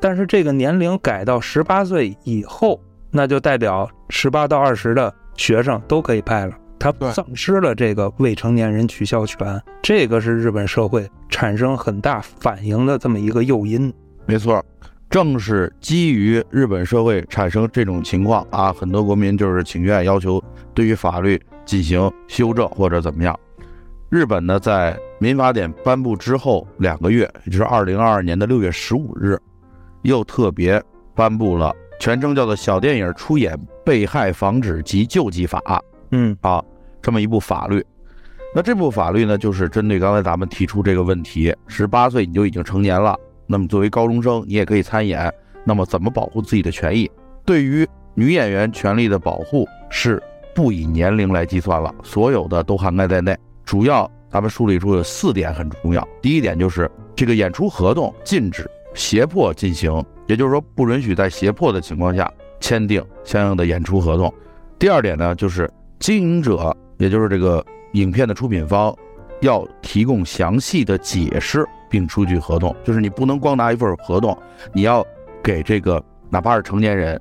[0.00, 2.80] 但是这个年龄改到十八岁以后，
[3.12, 13.94] 那就代表十八到二十的学生都可以拍了，他丧失了这个未成年人取消权，这个是日本社会产生很大反应的这么一个诱因。
[14.26, 14.60] 没错，
[15.08, 20.42] 正是基于日本社会产生这种情况啊，很多国民就是情愿要求
[20.74, 23.38] 对于法律进行修正或者怎么样。
[24.10, 29.38] 日本呢，在民法典颁布之后两个月，也就是二零二二年的六月十五日，
[30.02, 30.82] 又特别
[31.14, 35.60] 颁布了全称叫做《小电影出演被害防止及救济法》
[36.10, 36.62] 嗯啊，
[37.00, 37.84] 这么一部法律。
[38.54, 45.32] 那这部法律呢，就是针对刚才咱们提出这个问题，十八岁你就已经成年了，那么作为高中生，你也可以参演。
[45.64, 47.10] 那么怎么保护自己的权益？
[47.44, 50.22] 对于女演员权利的保护是
[50.54, 53.36] 不以年龄来计算了，所有的都涵盖在内。
[53.64, 56.06] 主要咱们梳理出有四点很重要。
[56.22, 64.32] 第一点就是这个演出合同禁止胁迫进行，也就是说不允许在胁迫的情况下签订相应的演出合同。
[64.78, 68.94] 第二点呢，就是经营者，也就是这个影片的出品方，
[69.40, 74.36] 要提供详细的解释并出具合同，就是你不能光拿一份合同，
[74.74, 75.02] 你要
[75.42, 77.18] 给这个哪怕是成年人，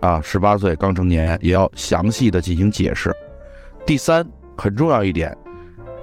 [0.00, 3.10] 啊，十八岁刚成年，也要详细的进行解释。
[3.86, 4.22] 第三，
[4.54, 5.34] 很重要一点，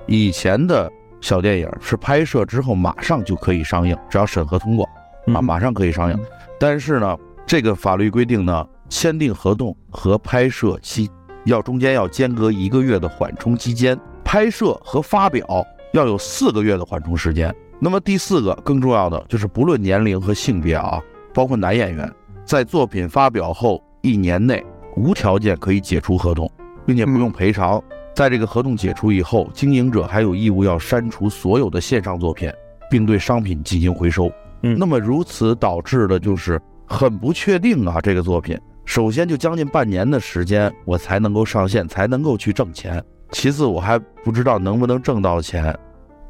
[0.07, 6.19] 以前的小电影是拍摄之后马上就可以上映，只要审核通过，啊，嗯马上可以上映。
[6.59, 11.07] 但是呢，这个法律规定呢，签订合同和拍摄期
[11.43, 15.45] 要中间要间隔一个月的缓冲期间，拍摄和发表
[15.93, 17.55] 要有四个月的缓冲时间。
[17.79, 21.01] 那么第四个更重要的就是，不论年龄和性别啊，
[21.33, 22.11] 包括男演员，
[22.45, 24.63] 在作品发表后一年内
[24.95, 26.49] 无条件可以解除合同，
[26.85, 27.81] 并且不用赔偿。
[28.13, 32.49] 在这个合同解除以后，经营者还有义务要删除所有的线上作品，
[32.89, 34.31] 并对商品进行回收。
[34.61, 43.03] 嗯那么如此导致的就是很不确定啊，这个作品首先就将近半年的时间我才能够上线，才能够去挣钱。
[43.31, 45.77] 其次，我还不知道能不能挣到钱，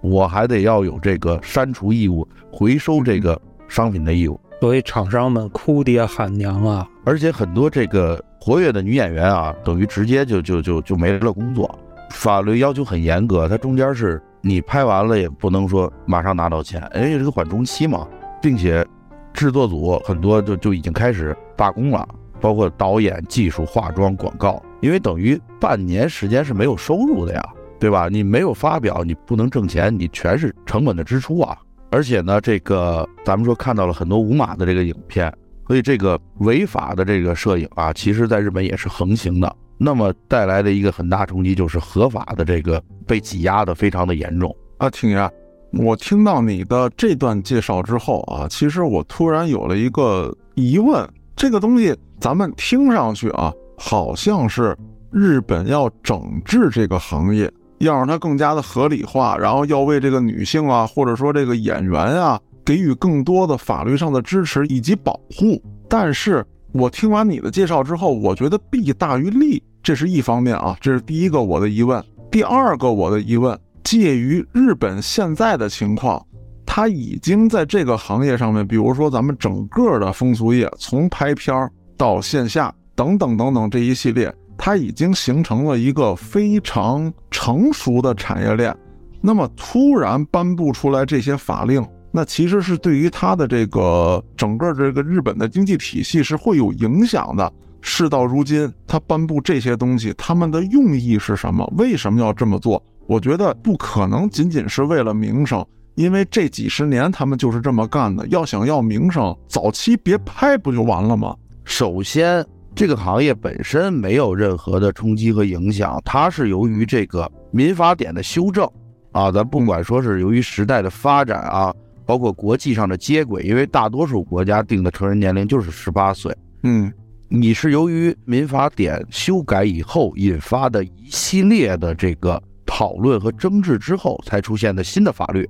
[0.09, 4.39] 我还得要有这个删除义务、回收这个商品的义务。
[4.61, 11.77] 所以厂商们哭爹喊娘啊，而且很多这个活跃的女演员啊，等于直接就就就就没了工作。
[12.11, 18.07] 法律要求很严格，它中间是你拍完了也不能说马上拿到钱，因为这个缓冲期嘛，
[18.41, 18.85] 并且
[19.33, 22.07] 制作组很多就就已经开始罢工了，
[22.39, 27.43] 包括导演、技术、化妆、广告，因为等于半年时间是没有收入的呀，
[27.79, 28.07] 对吧？
[28.09, 31.57] 你没有发表，你不能挣钱，你全是成本的支出啊。
[31.91, 35.33] 而且呢，这个咱们说看到了很多无码的这个影片，
[35.67, 39.55] 所以这个违法的这个摄影啊，其实在日本也是横行的。
[39.77, 44.53] 那么带来的一个很大冲击就是合法的这个被挤压的非常的严重。
[44.77, 45.31] 啊，挺爷，
[45.73, 54.75] 我听到你的这段介绍之后啊，其实我突然有了一个疑问，这个东西咱们听上去啊，好像是
[55.11, 57.51] 日本要整治这个行业，
[57.85, 65.61] 要让它更加的合理化，然后要为这个女性啊，或者说这个演员啊，给予更多的法律上的支持以及保护。
[65.87, 72.03] 但是我听完你的介绍之后，我觉得弊大于利，这是一方面啊，这是第一个我的疑问。
[72.29, 76.21] 第二个我的疑问，介于日本现在的情况，
[76.65, 88.75] 它已经在这个行业上面，比如说咱们整个的风俗业，从拍片儿到线下等等等等这一系列，它已经形成了一个非常成熟的产业链。
[89.21, 97.51] 那么突然颁布出来这些法令，那其实是对于它的这个整个这个日本的经济体系是会有影响的。
[97.81, 101.71] 事到如今，他颁布这些东西，他们的用意是什么？
[101.77, 102.83] 为什么要这么做？
[103.05, 105.63] 我觉得不可能仅仅是为了名声，
[105.93, 108.27] 因为这几十年他们就是这么干的。
[108.29, 111.35] 要想要名声，早期别拍不就完了吗？
[111.63, 112.43] 首先，
[112.75, 118.69] 这个行业本身没有任何的冲击和影响，它是由于这个民法典的修正
[119.13, 121.73] 啊，咱不管说是由于时代的发展啊，
[122.05, 126.35] 包括国际上的接轨，因为大多数国家定的成人年龄就是十八岁。
[126.63, 126.91] 嗯，
[127.29, 135.49] 你是由于民法典修改以后引发的一系列的这个讨论和争执之后才出现的新的法律，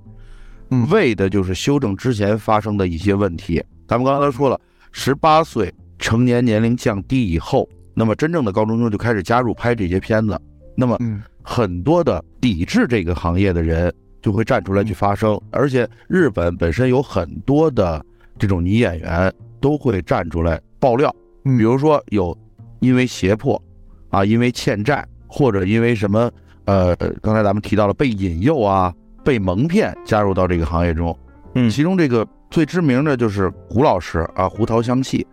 [0.69, 3.63] 嗯为的就是修正之前发生的一些问题。
[3.88, 4.59] 咱们刚才说了，
[4.91, 10.39] 十八岁成年年龄降低以后，那么真正的高中生就开始加入拍这些片子，
[10.75, 11.21] 那么嗯。
[11.47, 18.03] 很多的抵制这个行业的人就会站出来去发声，而且日本本身有很多的
[18.39, 19.31] 这种女演员
[19.62, 21.55] 都会站出来爆料，嗯。
[21.55, 22.36] 比如说有
[22.79, 23.62] 因为胁迫
[24.10, 26.31] 啊，因为欠债，或者因为什么
[26.65, 28.91] 呃，刚才咱们提到了被引诱啊、
[29.23, 31.15] 被蒙骗加入到这个行业中，
[31.53, 31.69] 嗯。
[31.69, 35.27] 其中这个最知名的就是胡老师啊，胡桃香气，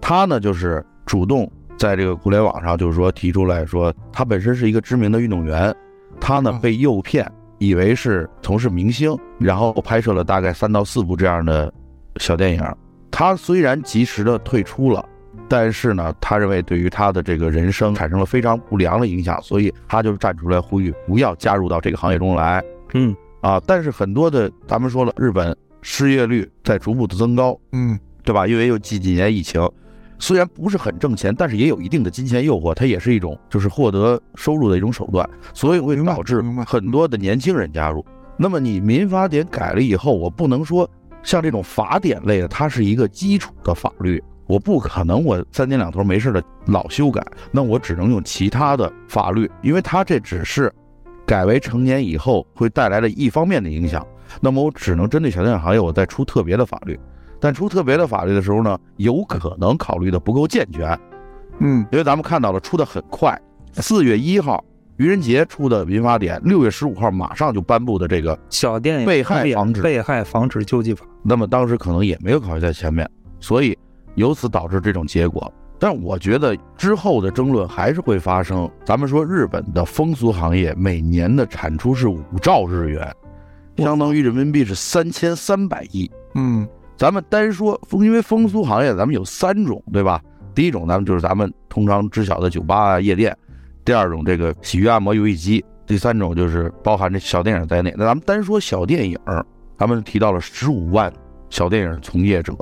[0.00, 5.74] 他呢就是主动在这个互联网上就是说提出来说，他本身是一个知名的运动员，
[6.20, 11.72] 他呢嗯被诱骗，以为是从事明星，然后拍摄了大概三到四部这样的
[12.16, 12.62] 小电影。
[13.10, 15.04] 他虽然及时的退出了，
[15.48, 22.62] 但是呢，他认为对于他的这个人生产生了非常不良的影响，所以他就站出来呼吁不要加入到这个行业中来。
[22.94, 28.46] 嗯啊，但是很多的，咱们说了，日本失业率在逐步的增高，嗯对吧？
[28.46, 29.60] 因为又近几年疫情，
[30.18, 38.04] 虽然不是很挣钱，但是也有一定的金钱诱惑，它也是一种就是获得收入的一种手段，所以会导致很多的年轻人加入。
[38.36, 40.88] 那么你民法典改了以后，我不能说
[41.22, 50.72] 像这种法典类的，它是一个基础的法律，我不可能我三天两头没事的老修改，那我只能用其他的法律，因为它这只是
[51.26, 54.06] 改为成年以后会带来的一方面的影响，
[54.40, 56.98] 那么我只能针对小电影行业，我再出特别的法律。
[57.40, 60.98] 但出特别的法律的时候呢，有可能考虑的不够健全，
[61.60, 63.40] 嗯因为咱们看到了出的很快，
[63.74, 64.64] 四月一号
[64.96, 73.78] 愚人节出的民法典，六月十五号马上就颁布的这个，小电影被害防止被害防止救济法，那么当时可能也没有考虑在前面，所以
[74.16, 75.52] 由此导致这种结果。
[75.80, 78.68] 但我觉得之后的争论还是会发生。
[78.84, 83.14] 咱们说日本的风俗行业每年的产出是五兆日元，
[83.76, 86.10] 相当于人民币是三千三百亿。
[86.34, 90.20] 嗯咱们单说风，因为风俗行业咱们有三种，对吧？
[90.52, 93.32] 第一种咱们就是咱们通常知晓的酒吧啊、夜店；
[93.84, 97.94] 第二种这个洗浴按摩、游戏机；第三种就是包含这小电影在内。
[97.96, 99.16] 那咱们单说小电影，
[99.78, 101.12] 咱们提到了十五万
[101.50, 102.52] 小电影从业者，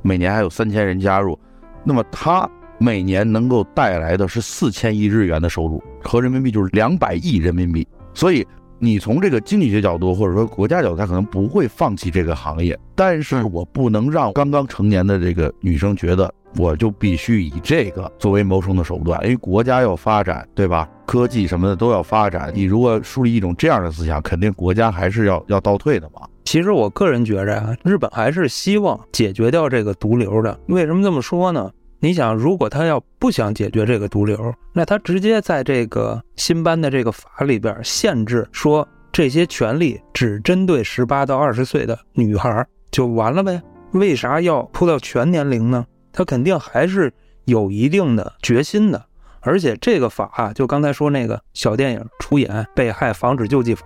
[0.00, 1.38] 每年还有三千人加入，
[1.84, 7.86] 那么它每年能够带来的是四千亿日元的收入，合人民币就是两百亿人民币。
[8.14, 8.46] 所以
[8.78, 20.88] 你从这个经济学角度，或者说国家角度，他可能不会放弃这个行业，但是我不能让刚刚成年的这个女生觉得我就必须以这个作为谋生的手段，因为国家要发展，对吧？
[21.06, 26.20] 科技什么的都要发展，你如果树立一种这样的思想，肯定国家还是要要倒退的嘛。
[26.44, 30.58] 其实我个人觉着啊，日本还是希望解决掉这个毒瘤的。
[30.68, 31.70] 为什么这么说呢？
[32.00, 43.60] 你想，如果他要不想解决这个毒瘤，那他直接在这个新颁的这个法里边限制说，这些权利只针对十八到二十岁的女孩就完了呗？
[43.90, 45.84] 为啥要铺到全年龄呢？
[46.12, 47.12] 他肯定还是
[47.46, 49.04] 有一定的决心的。
[49.40, 53.84] 而且这个法，就刚才说那个小电影出演被害防止救济法，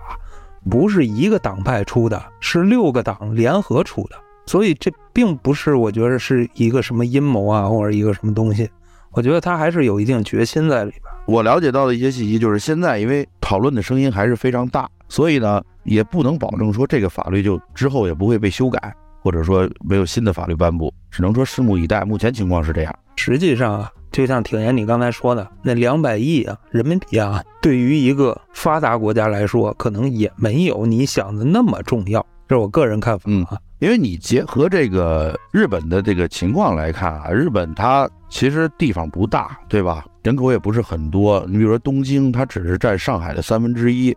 [0.69, 8.69] 不是一个党派出的，是六个党联合出的，所以这并不是我觉得是一个什么阴谋啊，或者一个什么东西。
[9.11, 11.01] 我觉得他还是有一定决心在里边。
[11.25, 22.03] 我了解到的一些信息就是，现在因为讨论的声音还是非常大，所以呢，也不能保证说这个法律就之后也不会被修改，或者说没有新的法律颁布，只能说拭目以待。
[22.03, 22.93] 目前情况是这样。
[23.15, 32.25] 实际上啊，就像挺爷你刚才说的，那两百亿啊人民币啊，对于一个发达国家来说，可能也没有你想的那么重要。
[32.47, 33.57] 这是我个人看法嗯啊。
[33.83, 40.05] 因为你结合这个日本的这个情况来看啊，日本它其实地方不大，对吧？
[40.23, 41.45] 人口也不是很多。
[41.49, 44.15] 你比如说东京，它只是占上海的三分之一，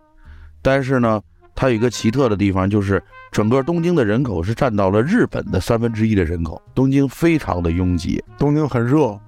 [0.61, 1.21] 但是呢，
[1.53, 6.61] 它有一个奇特的地方，就是整个东京的人口是占到了日本的三分之一的人口。
[6.73, 9.19] 东京非常的拥挤，东京很热，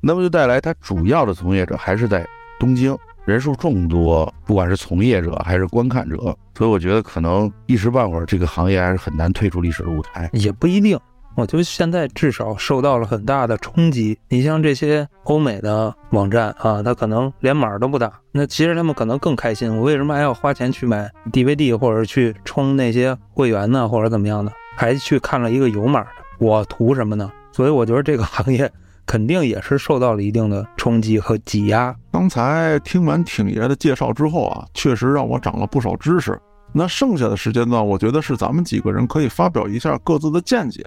[0.00, 2.24] 那么就带来它主要的从业者还是在
[2.62, 6.16] 东京，人数众多，不管是从业者还是观看者，
[6.56, 10.30] 所以我觉得可能一时半会儿这个行业还是很难退出历史的舞台。
[10.32, 10.96] 也不一定。
[11.34, 14.16] 我觉得现在至少受到了很大的冲击。
[14.28, 19.76] 你像这些欧美的网站啊，它可能连码都不打，那其实他们可能更开心。
[19.76, 24.52] 我为什么还要花钱去买 DVD 或者去充那些会员呢，或者怎么样的？
[24.76, 27.28] 还去看了一个有码的，我图什么呢？
[27.50, 28.70] 所以我觉得这个行业
[29.06, 31.94] 肯定也是受到了一定的冲击和挤压。
[32.10, 36.40] 刚才听完挺爷的介绍之后啊，确实让我长了不少知识。
[36.72, 40.86] 那剩下的时间段，我觉得是咱们几个人可以发表一下各自的见解。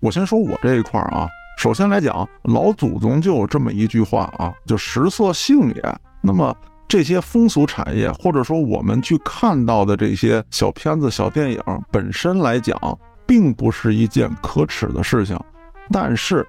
[0.00, 1.26] 我先说我这一块啊，
[1.58, 5.98] 首先来讲，老祖宗就有这么一句话啊，就食色性也。
[6.20, 6.56] 那么
[6.86, 11.60] 这些风俗产业，或者说我们去看到的这些小片子、小电影
[11.90, 12.78] 本身来讲，
[13.26, 15.38] 并不是一件可耻的事情。
[15.90, 16.46] 但是，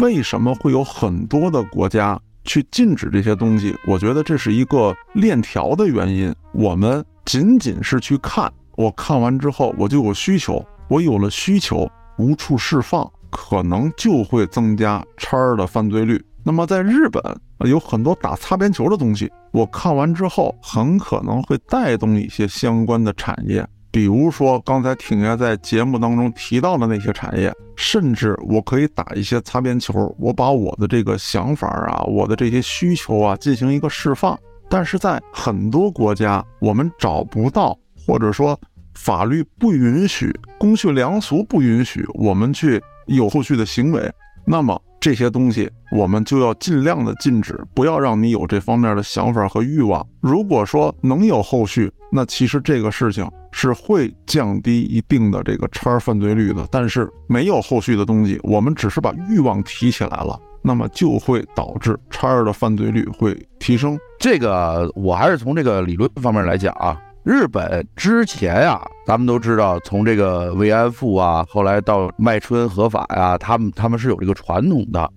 [0.00, 3.74] 为什么会有很多的国家去禁止这些东西？
[3.86, 6.34] 我觉得这是一个链条的原因。
[6.52, 11.88] 我们仅仅是去看，我看完之后我就有需求，我有了需求。
[12.16, 16.24] 无处释放，可能就会增加叉儿的犯罪率。
[16.44, 17.20] 那么在日本，
[17.68, 34.36] 有很多打擦边球的东西，我看完之后，很可能会带动一些相关的产业，比如说刚才挺爷在节目当中提到的那些产业，甚至我可以打一些擦边球，我把我的这个想法啊，我的这些需求啊进行一个释放。
[34.68, 38.58] 但是在很多国家，我们找不到，或者说。
[38.96, 44.08] 法律不允许，公序良俗不允许我们去有后续的行为，
[44.46, 50.06] 那么这些东西我们就要尽量的禁止，不要让你有这方面的想法和欲望。
[50.20, 56.66] 如果说能有后续，那其实这个事情是会降低一定的这个叉犯罪率的。
[56.70, 63.98] 但是没有后续的东西，我们只是把欲望提起来了，那么就会导致叉的犯罪率会提升。
[64.18, 67.00] 这个我还是从这个理论方面来讲啊。
[67.24, 75.10] 日本之前啊，咱们都知道，从这个慰安妇啊，后来到卖春合法呀，他们他们是有这个传统的。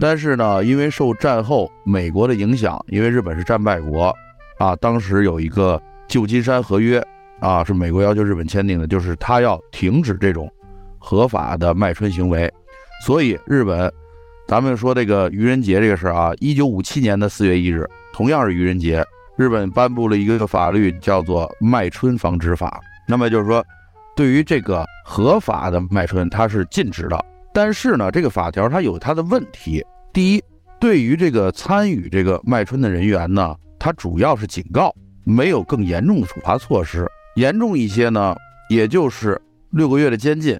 [0.00, 4.10] 但是呢，因为受战后美国的影响，因为日本是战败国
[4.58, 7.06] 啊，当时有一个旧金山合约
[7.40, 10.50] 啊，是美国要求日本签订的，就是他要停止这种
[10.98, 12.50] 合法的卖春行为。
[13.04, 13.92] 所以日本，
[14.48, 19.04] 咱们说这个愚人节这个事儿啊，一九五七年的四月一日，同样是愚人节。
[19.36, 22.80] 日本颁布了一个法律，叫做《卖春防止法》。
[23.08, 23.64] 那么就是说，
[24.14, 27.24] 对于这个合法的卖春，它是禁止的。
[27.52, 29.84] 但是呢，这个法条它有它的问题。
[30.12, 30.42] 第一，
[30.78, 37.04] 对于这个参与这个卖春的人员呢，它主要是警告，没有更严重的处罚措施。
[37.34, 38.36] 严重一些呢，
[38.70, 40.56] 也就是六个月的监禁，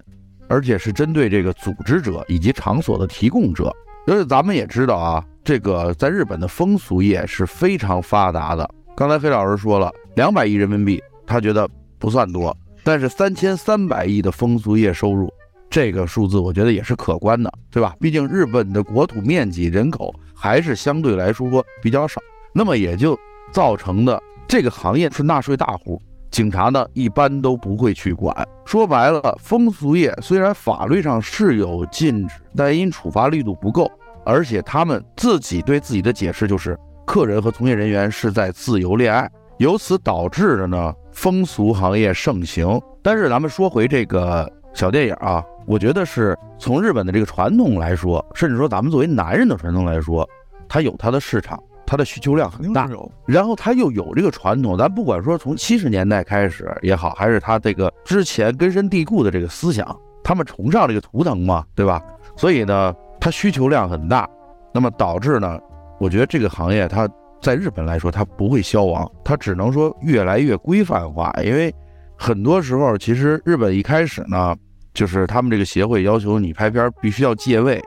[0.48, 3.72] 而且是针对这个组织者以及场所的提供者。
[4.08, 5.24] 而且咱们也知道啊。
[5.44, 8.66] 这个在日本的风俗业是非常发达的。
[8.96, 11.68] 刚才黑老师说了，两百亿人民币，他觉得
[11.98, 15.30] 不算多，但是三千三百亿的风俗业收入，
[15.68, 17.94] 这个数字我觉得也是可观的，对吧？
[18.00, 22.18] 毕竟日本的国土面积、人口还是相对来说比较少，
[22.54, 23.18] 那么也就
[23.52, 24.18] 造成的
[24.48, 28.34] 这个行业是纳税大户，警察呢一般都不会去管。
[28.64, 33.90] 说白了，风俗业虽然法律上是有禁止，但因处罚力度不够。
[34.24, 42.80] 而且他们自己对自己的解释就是，客人和从业人员是在自由恋爱，由此导致的呢风俗行业盛行。
[43.02, 50.26] 但是咱们说回这个小电影啊，我觉得是从日本的这个传统来说，甚至说咱们作为男人的传统来说，
[50.68, 52.88] 它有它的市场，它的需求量很大。
[53.26, 62.02] 然后它又有这个传统，咱不管说从七十年代开始也好，还是它这个之前根深蒂固的这个思想，他们崇尚这个图腾嘛，对吧？
[62.36, 62.94] 所以呢。
[63.24, 64.28] 它需求量很大，
[64.70, 65.58] 那么导致呢？
[65.98, 67.08] 我觉得这个行业它
[67.40, 71.32] 在日本来说它不会消亡，它只能说越来越规范化。
[71.42, 71.74] 因为
[72.18, 74.54] 很多时候，其实日本一开始呢，
[74.92, 77.82] 就是他们这个协会要求你拍片必须要借位，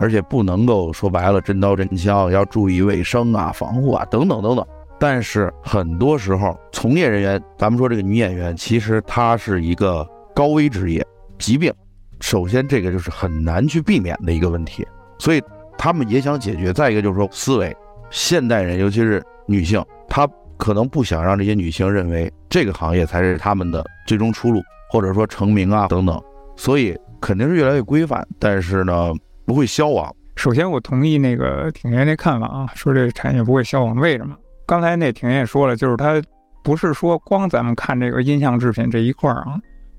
[0.00, 4.66] 而且不能够说白了真刀真枪，要注意卫生啊、防护啊等等等等。
[4.98, 10.04] 但是很多时候，从业人员，咱们说这个女演员，其实她是一个
[10.34, 11.06] 高危职业，
[11.38, 11.72] 疾病。
[12.20, 14.86] 首先，这个就是很难去避免的一个问题，
[15.18, 15.42] 所以
[15.76, 16.72] 他们也想解决。
[16.72, 17.76] 再一个就是说，思维，
[18.10, 24.60] 现代人尤其是女性，她可能不想让这些女性认为这个行业才是他们的最终出路，
[24.90, 26.20] 或者说成名啊等等，
[26.56, 29.12] 所以肯定是越来越规范，但是呢，
[29.46, 30.12] 不会消亡。
[30.36, 33.96] 首先，我同意那个挺爷那看法啊，说这个产业不会消亡。
[33.96, 34.36] 为什么？
[34.66, 36.20] 刚才那挺爷也说了，就是他
[36.62, 39.58] 不是说光咱们看这个音像制品这一块儿啊。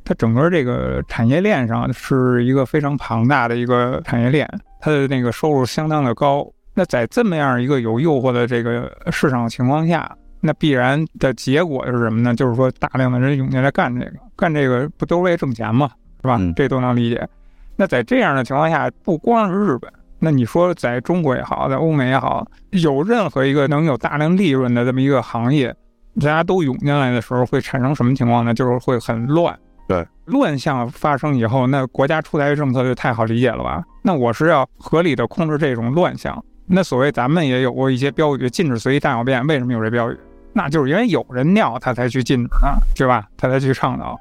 [0.10, 4.50] 它整个这个产业链上是一个非常庞大的一个产业链，
[4.82, 6.52] 它的那个收入相当的高。
[6.74, 12.34] 那在这么样一个有诱惑的这个市场情况下，那必然的结果是什么呢？
[12.34, 15.92] 就是说大量的人涌进来干这个，干这个不都为挣钱吗？
[16.24, 16.40] 是吧？
[16.56, 17.30] 这都能理解。
[17.76, 25.68] 那在这样的情况下，不光是日本，那你说在中国也好，在欧美也好，有任何一个能有大量利润的这么一个行业，
[26.16, 28.56] 大家都涌进来的时候，会产生什么情况呢？
[28.56, 29.56] 就是会很乱。
[29.90, 33.84] 对，乱象发生以后，那国家出台的政策就太好理解了吧？
[34.04, 36.42] 那我是要合理的控制这种乱象。
[36.68, 40.18] 那所谓咱们也有过一些标语，禁止随地大小便，为什么有这标语？
[40.54, 43.28] 那就是因为有人尿，他才去禁止呢，对吧？
[43.36, 44.16] 他才去倡导。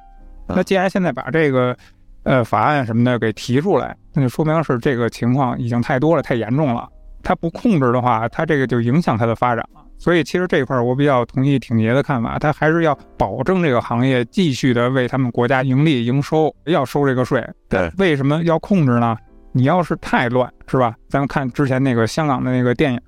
[0.47, 1.77] 那既然现在把这个。
[2.25, 6.87] 呃，法案什么的给提出来，那就说明是这个情况已经太多了，太严重了。
[7.23, 9.78] 他不控制的话，他这个就影响他的发展了。
[9.99, 17.47] 所以，其实这块儿我比较同意挺爷的看法，他还是要保证这个行业继续的为他们国家盈利营收，要收这个税。
[17.69, 19.17] 对，为什么要控制呢？
[19.53, 20.95] 你要是太乱，是吧？
[21.09, 23.01] 咱们看之前那个香港的那个电影，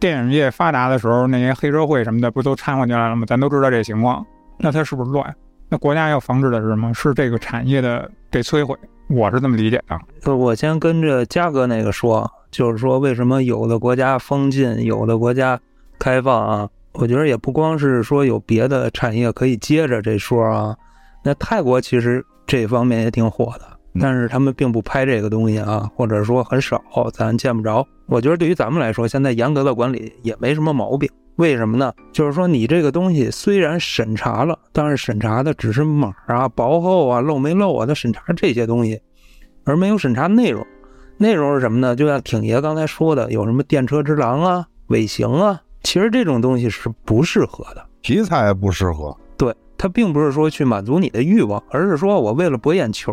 [0.00, 3.24] 电影业发达的时候，那些黑社会什么的不都掺和进来了吗？
[3.26, 4.26] 咱都知道这情况，
[4.58, 5.34] 那它是不是乱？
[5.68, 6.92] 那国家要防止的是什么？
[6.92, 8.10] 是这个产业的。
[8.32, 8.74] 被摧毁，
[9.10, 10.00] 我是这么理解的。
[10.22, 15.60] 就我先跟着嘉哥那个说，就是说为什么有的国家封禁，有的国家
[16.02, 16.68] 开放啊？
[16.94, 20.76] 我觉得也不光是说有别的产业可以接着这说啊。
[21.22, 26.82] 那泰国其实这方面也挺火的，但是他们并不拍这个东西啊，或者说很少，
[27.12, 27.86] 咱见不着。
[28.06, 31.08] 我觉得对于咱们来说，现在严格的管理也没什么毛病。
[31.36, 31.92] 为什么呢？
[32.12, 39.00] 就是说，你这个东西虽然审查了，但是审查的只是码啊、薄厚啊、漏没漏啊，它审查这些东西，
[39.64, 40.66] 而没有审查内容。
[41.16, 41.94] 内容是什么呢？
[41.94, 49.16] 就像挺爷刚才说的，有什么电车之狼啊、尾行啊，其实这种东西是不适合的，题材不适合。
[49.36, 53.12] 对，它并不是说去满足你的欲望，而是说我为了博眼球，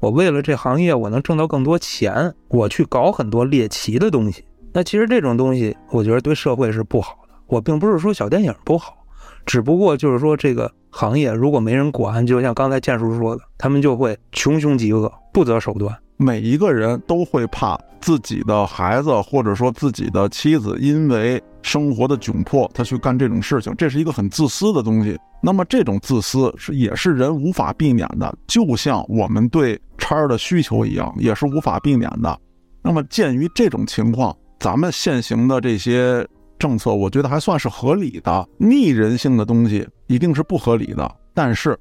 [0.00, 4.44] 我为了这行业我能挣到更多钱，我去搞很多猎奇的东西。
[4.72, 7.34] 那其实这种东西，我觉得对社会是不好的。
[7.46, 8.96] 我并不是说小电影不好，
[9.44, 15.96] 只不过就是说这个行业如果没人管，就像刚才建叔说的，他们就会穷凶极恶，不择手段。
[16.22, 25.18] 每一个人都会怕自己的孩子或者说自己的妻子因为生活的窘迫，他去干这种事情，这是一个很自私的东西。
[25.42, 32.38] 那么这种自私是也是人无法避免的，就像我们对叉儿的需求一样，也是无法避免的。
[32.82, 36.26] 那么鉴于这种情况，咱们现行的这些。
[36.58, 41.10] 政策我觉得还算是合理的，逆人性的东西一定是不合理的。
[41.32, 41.74] 但是，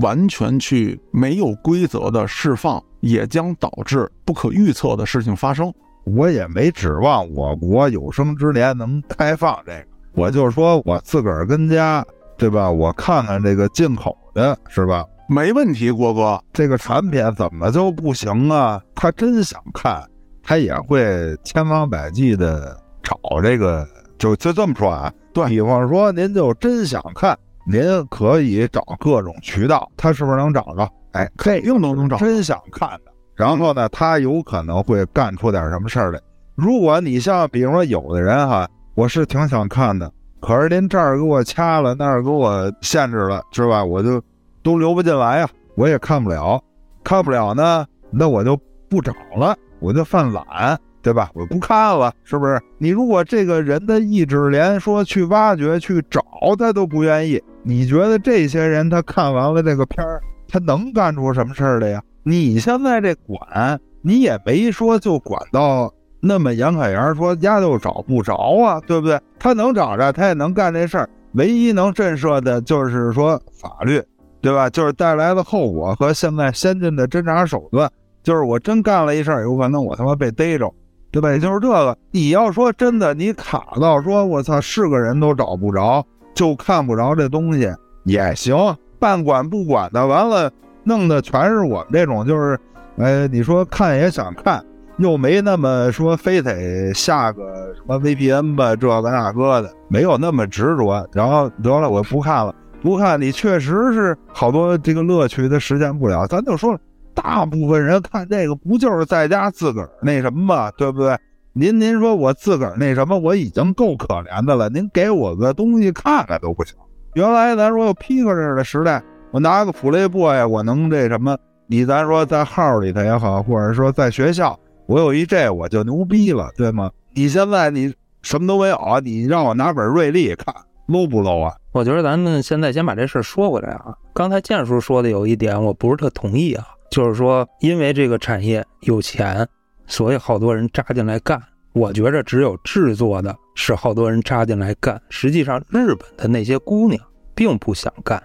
[0.00, 5.72] 完全去没有规则的释放，也将导致不可预测的事情发生。
[6.04, 12.04] 我也没指望我国有生之年能开放这个，我就说我自个儿跟家，
[12.36, 12.70] 对吧？
[12.70, 15.04] 我看看这个进口的是吧？
[15.28, 18.80] 没问题，郭哥，这个产品怎么就不行啊？
[18.94, 20.00] 他真想看，
[20.42, 23.86] 他也会千方百计的找这个。
[24.18, 27.36] 就就这么说啊，对比方说，您就真想看，
[27.66, 30.90] 您可以找各种渠道，他是不是能找着？
[31.16, 32.16] 哎，肯定都能找。
[32.16, 36.20] 真想看的，然后呢，他有可能会干出点什么事儿来。
[36.54, 40.10] 如果你像，比如说有的人哈，我是挺想看的，
[40.40, 43.84] 可是您这儿给我掐了，那儿给我限制了，是吧？
[43.84, 44.22] 我就
[44.62, 46.62] 都流不进来呀，我也看不了，
[47.02, 48.56] 看不了呢，那我就
[48.88, 50.78] 不找了，我就犯懒。
[51.02, 51.30] 对吧？
[51.34, 52.60] 我不看了，是不是？
[52.78, 56.20] 你如果这个人的意志连说去挖掘、去找
[56.58, 62.02] 他都不愿意，你觉得这些人他看完了这个片儿，他能干出什么事儿来呀？
[62.22, 69.20] 你现在这管，你也没说就管到那么严可严，说丫就找不着啊，对不对？
[69.38, 71.08] 他能找着，他也能干这事儿。
[71.32, 74.02] 唯一能震慑的就是说法律，
[74.40, 74.70] 对吧？
[74.70, 77.90] 就是带来的后果和现在先进的侦查手段，
[78.22, 80.72] 就是我真干了一事儿，有可能我他妈被逮着。
[81.12, 81.30] 对吧？
[81.30, 81.96] 也就是这个。
[82.10, 87.72] 你要说真的，你卡到说，我操，是个人都找不着，就看不着这东西
[88.04, 88.54] 也行。
[88.98, 90.50] 半管不管的，完了
[90.84, 92.58] 弄的全是我们这种，就是，
[92.98, 94.64] 哎，你说看也想看，
[94.98, 101.08] 又没那么说非得下个什么 VPN 吧，这个那个的，没有那么执着。
[101.12, 106.26] 然后得了，我不看了，不看你确实是好多这个乐趣他实现不了。
[106.26, 106.78] 咱就说了。
[107.14, 110.70] 大部分人看这个不就是在家自个儿那什么吗？
[110.76, 111.16] 对不对？
[111.54, 114.68] 您您说我自个儿那什么，我已经够可怜的了。
[114.68, 116.76] 您给我个东西看看都不行。
[117.16, 121.34] 原来咱说有皮克这的时代，我拿个普雷 boy，我能这什么？
[121.66, 124.54] 你咱说在号里头也好，或者说在学校，
[124.84, 126.90] 我有一这我就牛逼了，对吗？
[127.14, 127.90] 你现在你
[128.20, 128.78] 什么都没有？
[129.02, 130.54] 你让我拿本瑞丽看
[130.88, 131.54] ，low 不 low 啊？
[131.72, 133.94] 我觉得咱们现在先把这事说回来啊。
[134.12, 136.66] 刚才建叔说的有一点，我不是特同意啊。
[136.90, 139.48] 就是说，因为这个产业有钱，
[139.86, 141.42] 所以好多人扎进来干。
[141.76, 144.98] 我觉着只有制作的是好多人扎进来干。
[145.10, 146.98] 实际上，日本的那些姑娘
[147.34, 148.22] 并不想干，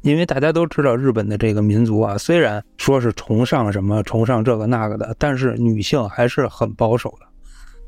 [0.00, 7.26] 因为大家都知道日本的这个民族啊，虽然说是崇尚什么崇尚这个那个的，但是女性还是很保守的。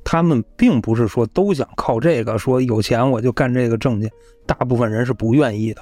[0.05, 4.11] 他们并不是说都想靠这个，说有钱我就干这个挣去，
[4.45, 5.81] 大部分人是不愿意的，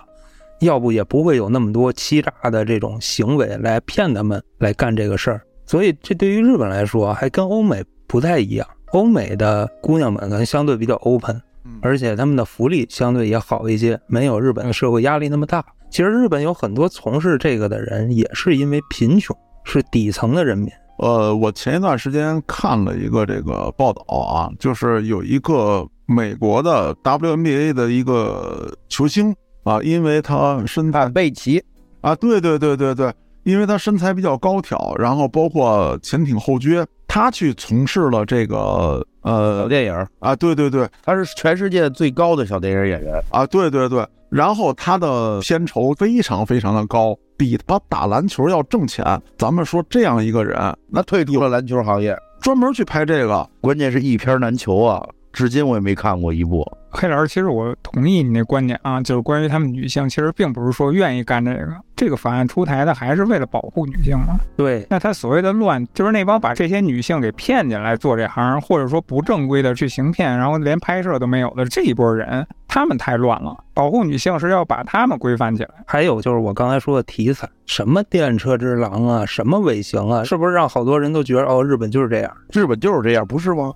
[0.61, 5.43] 要不也不会有那么多欺诈的这种行为来骗他们来干这个事儿。
[5.67, 8.65] 所以这对于日本来说，还跟欧美不太一样。
[8.95, 11.43] 欧美的姑娘们可能相对比较 open，
[11.83, 15.65] 而且他们的福利相对也好一些，没有日本的社会压力那么大。
[15.91, 20.71] 其实日本有很多从事这个的人，也是因为贫穷，是底层的人民。
[21.01, 29.35] 呃，我前一段时间看了一个这个报道啊，就是有一个美国的 WNBA 的一个球星
[29.65, 31.61] 啊，因为他身材贝奇
[32.01, 47.17] 啊，对对对对对，因为他身材比较高挑，然后包括前挺后撅，他去从事了这个呃小电影啊，对对对，他是全世界最高的小电影演员啊，对对对，然后他的片酬非常非常的高。
[47.37, 49.05] 比他打篮球要挣钱。
[49.39, 50.57] 咱们说这样一个人，
[50.89, 55.05] 那退出了篮球行业，专门去拍这个，关键是一片难求啊！
[55.33, 56.65] 至今我也没看过一部。
[56.91, 61.75] 黑老师，其实我同意你那观点啊，就是关于他们女性，其实并不是说愿意干这个。
[61.97, 64.39] 这个法案出台的还是为了保护女性嘛？
[64.57, 64.87] 对。
[64.91, 73.57] 那他所谓的乱，就是那帮把这些女性给骗进来做这行，或者说不正规的去行骗，然后连拍摄都没有的这一波人，他们太乱了。
[73.73, 75.71] 保护女性是要把他们规范起来。
[75.87, 82.37] 还有就是我刚才说的题材，什么电车之狼啊，什么尾行啊，是不是让好多人都觉得哦，日本就是这样？
[82.53, 83.73] 日本就是这样，不是吗？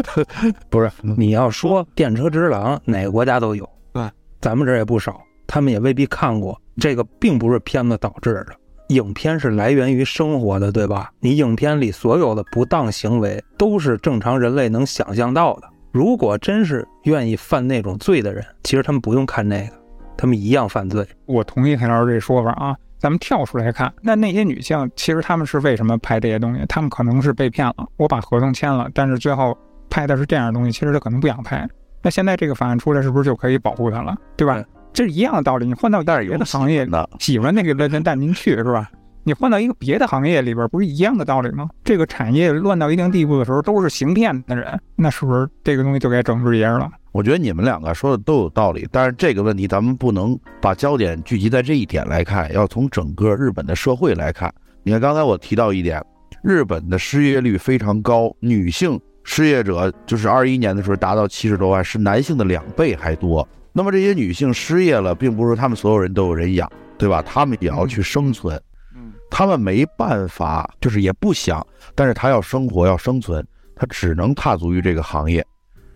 [0.70, 3.68] 不是，你要说电车之狼，哪个国家都有。
[3.92, 4.02] 对，
[4.40, 5.20] 咱们这儿也不少。
[5.46, 8.46] 他们也未必看过这个，并不是片子导致的。
[8.88, 11.12] 影片是来源于生活的，对吧？
[11.20, 15.68] 你影片里所有的不当行为都是正常人类能想象到的。
[15.92, 19.72] 如果真是愿意犯那种罪的人，其实他们不用看那个，
[20.16, 21.06] 他们一样犯罪。
[21.26, 22.74] 我同意黑老师这说法啊。
[22.98, 26.62] 咱们跳出来看，那那些女性其实他们是为什么拍这些东西？
[26.68, 29.56] 他们可能是被骗了，我把合同签了，但是最后
[29.88, 31.66] 拍的是这样的东西，其实他可能不想拍。
[32.02, 34.14] 那现在这个法案出来，是不是就可以保护他了？
[34.36, 34.62] 对吧？
[34.92, 36.86] 这是一样的道理，你换到别的行业，
[37.18, 38.90] 喜欢那个人人带您去是吧？
[39.22, 41.68] 你换到一个别的行业里边，不是一样的道理吗？
[41.84, 46.90] 这个产业乱到一定地步的时候，都是行骗的人，那是不是这个东西就该整治一下了？
[47.12, 54.52] 我觉得你们两个说的都有道理，但是这个问题咱们不能把焦点聚集在这一点来看，要从整个日本的社会来看。
[54.82, 56.02] 你看刚才我提到一点，
[56.42, 63.46] 日本的失业率非常高，女性失业者就是二一年的时候达到七十多万，是男性的两倍还多。
[63.72, 67.22] 那么这些女性失业了，并不是她们所有人都有人养，对吧？
[67.22, 68.60] 她们也要去生存，
[68.96, 71.64] 嗯，他们没办法，就是也不想，
[71.94, 73.46] 但是她要生活要生存，
[73.76, 75.44] 她只能踏足于这个行业。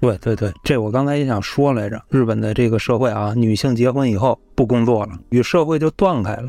[0.00, 2.00] 对对对，这我刚才也想说来着。
[2.10, 6.48] 日本的这个社会啊，女性结婚以后不工作了，与社会就断开了，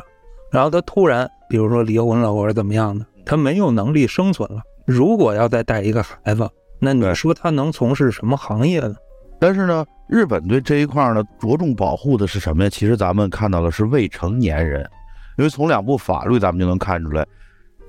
[0.51, 4.61] 然后她突然，比如说离婚了或者怎么样的，她没有能力生存了。
[4.85, 6.49] 如果要再带一个孩子，
[6.79, 8.95] 那你说她能从事什么行业呢？
[9.39, 12.69] 但是呢，日本对这一块呢着重保护的是什么呀？
[12.69, 14.81] 其实咱们看到的是未成年人，
[15.37, 17.25] 因为从两部法律咱们就能看出来，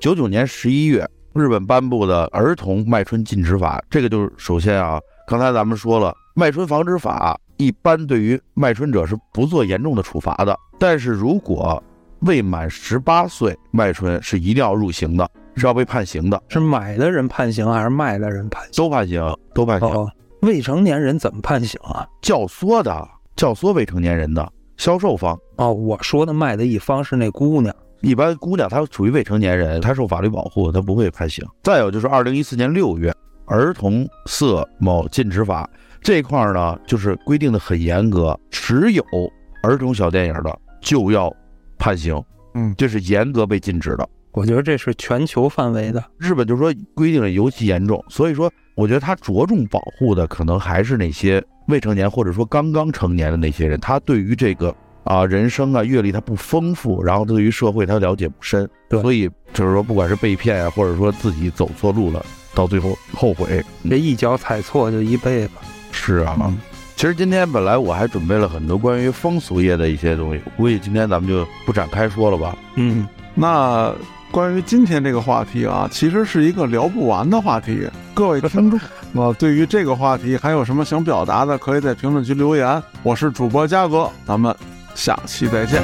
[0.01, 11.82] 九九年十一月日本颁布的儿童卖春禁止法，这个就是首先啊，刚才咱们说了，卖春防止法一般对于卖春者是不做严重的处罚的，但是如果
[12.20, 16.42] 未满十八岁卖春是一定要入刑的，是要被判刑的。
[16.49, 18.72] 是买的人判刑还是卖的人判刑？
[18.76, 19.88] 都判刑，都判刑。
[20.41, 22.07] 未成年人怎么判刑啊？
[22.22, 25.72] 教唆的，教唆未成年人的销售方哦。
[25.72, 31.45] 我说的卖的一方是那姑娘，一般姑娘她属于未成年人，她受法律保护，她不会判刑。
[31.62, 33.12] 再有就是二零一四年六月
[33.47, 35.68] 儿童色某禁止法
[36.01, 39.05] 这块呢，就是规定的很严格，持有
[39.62, 41.34] 儿童小电影的就要
[41.78, 42.22] 判刑。
[42.55, 44.09] 嗯，这是严格被禁止的。
[44.32, 54.72] 我觉得这是全球范围的，日本就说规定的尤其严重，所以说我觉得他着重保护的可能还是那些未成年或者说刚刚成年的那些人，他对于这个
[55.02, 62.22] 啊人生啊阅历他不丰富，然后对于社会他了解不深，所以就是说不管是被骗啊，或者说自己走错路了，
[62.54, 65.52] 到最后后悔，这一脚踩错就一辈子。
[65.90, 66.54] 是啊，
[66.96, 72.54] 其实今天本来我还准备了很多关于风俗业的一些东西，我估计今天咱们就不展开说了吧。
[72.74, 73.94] 嗯，那。
[74.30, 77.88] 关于今天这个话题啊，其实是一个聊不完的话题。
[78.12, 78.78] 各位听众，
[79.12, 82.82] 那 对于这个话题还有什么想表达的，可以在评论区留言。
[83.02, 84.54] 我是主播嘉哥，咱们
[84.94, 85.82] 下期再见。